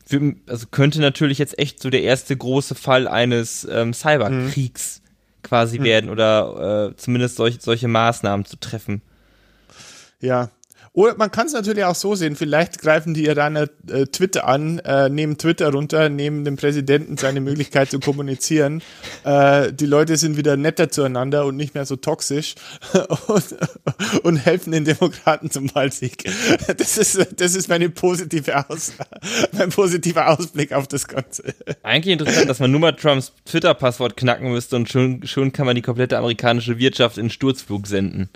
[0.08, 5.42] für, also könnte natürlich jetzt echt so der erste große Fall eines ähm, Cyberkriegs mhm.
[5.42, 5.84] quasi mhm.
[5.84, 9.02] werden oder äh, zumindest solch, solche Maßnahmen zu treffen.
[10.20, 10.48] Ja,
[10.98, 14.80] Oder man kann es natürlich auch so sehen, vielleicht greifen die Iraner äh, Twitter an,
[14.80, 18.82] äh, nehmen Twitter runter, nehmen dem Präsidenten seine Möglichkeit zu kommunizieren.
[19.22, 22.56] Äh, die Leute sind wieder netter zueinander und nicht mehr so toxisch
[23.28, 23.44] und,
[24.24, 26.24] und helfen den Demokraten zum Wahlsieg.
[26.76, 28.92] Das ist, das ist meine positive Aus
[29.52, 31.44] mein positiver Ausblick auf das Ganze.
[31.84, 35.76] Eigentlich interessant, dass man nur mal Trumps Twitter-Passwort knacken müsste und schon, schon kann man
[35.76, 38.30] die komplette amerikanische Wirtschaft in Sturzflug senden.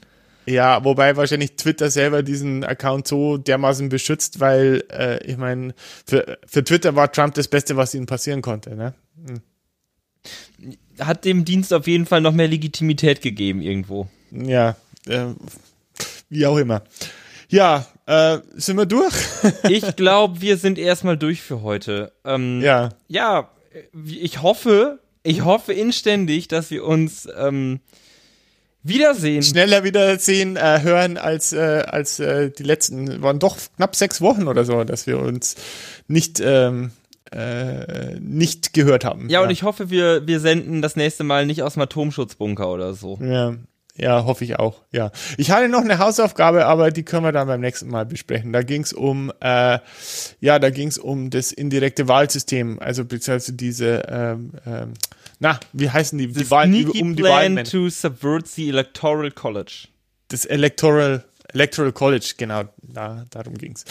[0.46, 5.74] Ja, wobei wahrscheinlich Twitter selber diesen Account so dermaßen beschützt, weil äh, ich meine,
[6.06, 8.74] für, für Twitter war Trump das Beste, was ihnen passieren konnte.
[8.74, 8.94] Ne?
[9.26, 9.42] Hm.
[11.00, 14.08] Hat dem Dienst auf jeden Fall noch mehr Legitimität gegeben irgendwo.
[14.30, 14.76] Ja,
[15.06, 15.26] äh,
[16.28, 16.82] wie auch immer.
[17.48, 19.14] Ja, äh, sind wir durch?
[19.68, 22.12] ich glaube, wir sind erstmal durch für heute.
[22.24, 22.90] Ähm, ja.
[23.08, 23.50] Ja,
[24.06, 27.80] ich hoffe, ich hoffe inständig, dass wir uns ähm,
[28.82, 29.42] Wiedersehen.
[29.42, 34.48] Schneller wiedersehen, äh, hören als, äh, als äh, die letzten, waren doch knapp sechs Wochen
[34.48, 35.54] oder so, dass wir uns
[36.08, 36.90] nicht, ähm,
[37.30, 39.28] äh, nicht gehört haben.
[39.28, 42.68] Ja, ja, und ich hoffe, wir, wir senden das nächste Mal nicht aus dem Atomschutzbunker
[42.68, 43.18] oder so.
[43.22, 43.54] Ja,
[43.94, 44.80] ja, hoffe ich auch.
[44.90, 48.52] Ja, ich hatte noch eine Hausaufgabe, aber die können wir dann beim nächsten Mal besprechen.
[48.52, 49.78] Da ging es um, äh,
[50.40, 54.94] ja, da ging es um das indirekte Wahlsystem, also beziehungsweise diese, ähm, ähm,
[55.42, 59.88] na, wie heißen die, die Wahlen um die Wahlen to subvert the Electoral College.
[60.28, 63.84] Das Electoral Electoral College, genau, da, darum ging's.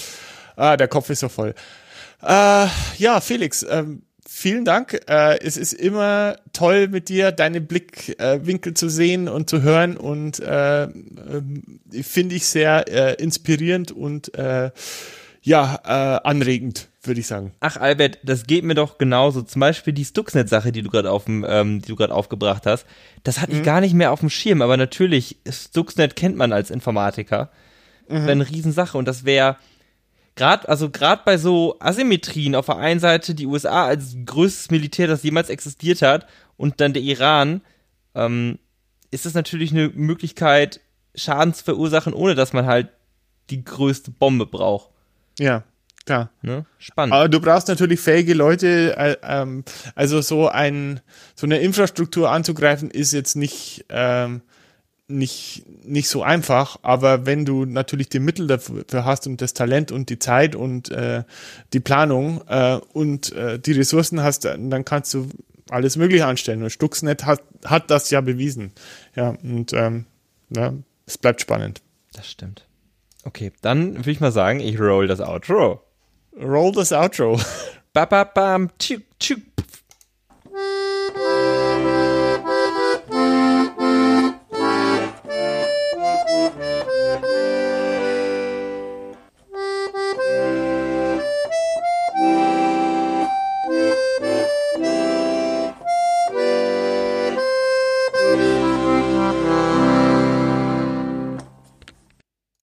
[0.55, 1.53] Ah, der Kopf ist so voll.
[2.23, 3.65] Äh, ja, Felix.
[3.69, 4.93] Ähm, vielen Dank.
[5.09, 9.97] Äh, es ist immer toll mit dir, deine Blickwinkel äh, zu sehen und zu hören
[9.97, 10.89] und äh, äh,
[12.01, 14.71] finde ich sehr äh, inspirierend und äh,
[15.41, 17.53] ja, äh, anregend, würde ich sagen.
[17.59, 19.41] Ach, Albert, das geht mir doch genauso.
[19.41, 22.85] Zum Beispiel die Stuxnet-Sache, die du gerade auf ähm, die du gerade aufgebracht hast.
[23.23, 23.59] Das hatte mhm.
[23.59, 27.51] ich gar nicht mehr auf dem Schirm, aber natürlich, Stuxnet kennt man als Informatiker.
[28.07, 28.13] Mhm.
[28.13, 29.57] Das wäre eine Riesensache und das wäre
[30.35, 35.07] gerade, also gerade bei so Asymmetrien auf der einen Seite die USA als größtes Militär,
[35.07, 36.27] das jemals existiert hat,
[36.57, 37.61] und dann der Iran,
[38.13, 38.59] ähm,
[39.09, 40.81] ist das natürlich eine Möglichkeit,
[41.15, 42.89] Schaden zu verursachen, ohne dass man halt
[43.49, 44.91] die größte Bombe braucht.
[45.39, 45.63] Ja,
[46.05, 46.29] klar.
[46.41, 46.65] Ne?
[46.77, 47.13] Spannend.
[47.13, 49.63] Aber du brauchst natürlich fähige Leute, äh, ähm,
[49.95, 51.01] also so ein,
[51.35, 54.41] so eine Infrastruktur anzugreifen, ist jetzt nicht, ähm,
[55.07, 59.91] nicht, nicht so einfach, aber wenn du natürlich die Mittel dafür hast und das Talent
[59.91, 61.23] und die Zeit und äh,
[61.73, 65.27] die Planung äh, und äh, die Ressourcen hast, dann kannst du
[65.69, 66.63] alles Mögliche anstellen.
[66.63, 68.71] Und Stuxnet hat, hat das ja bewiesen.
[69.15, 70.05] Ja, und ähm,
[70.49, 70.73] ja,
[71.05, 71.81] es bleibt spannend.
[72.13, 72.67] Das stimmt.
[73.23, 75.81] Okay, dann würde ich mal sagen, ich roll das Outro.
[76.35, 77.37] Roll this outro.
[77.93, 78.69] ba ba bam.
[78.79, 79.41] Choo, choo.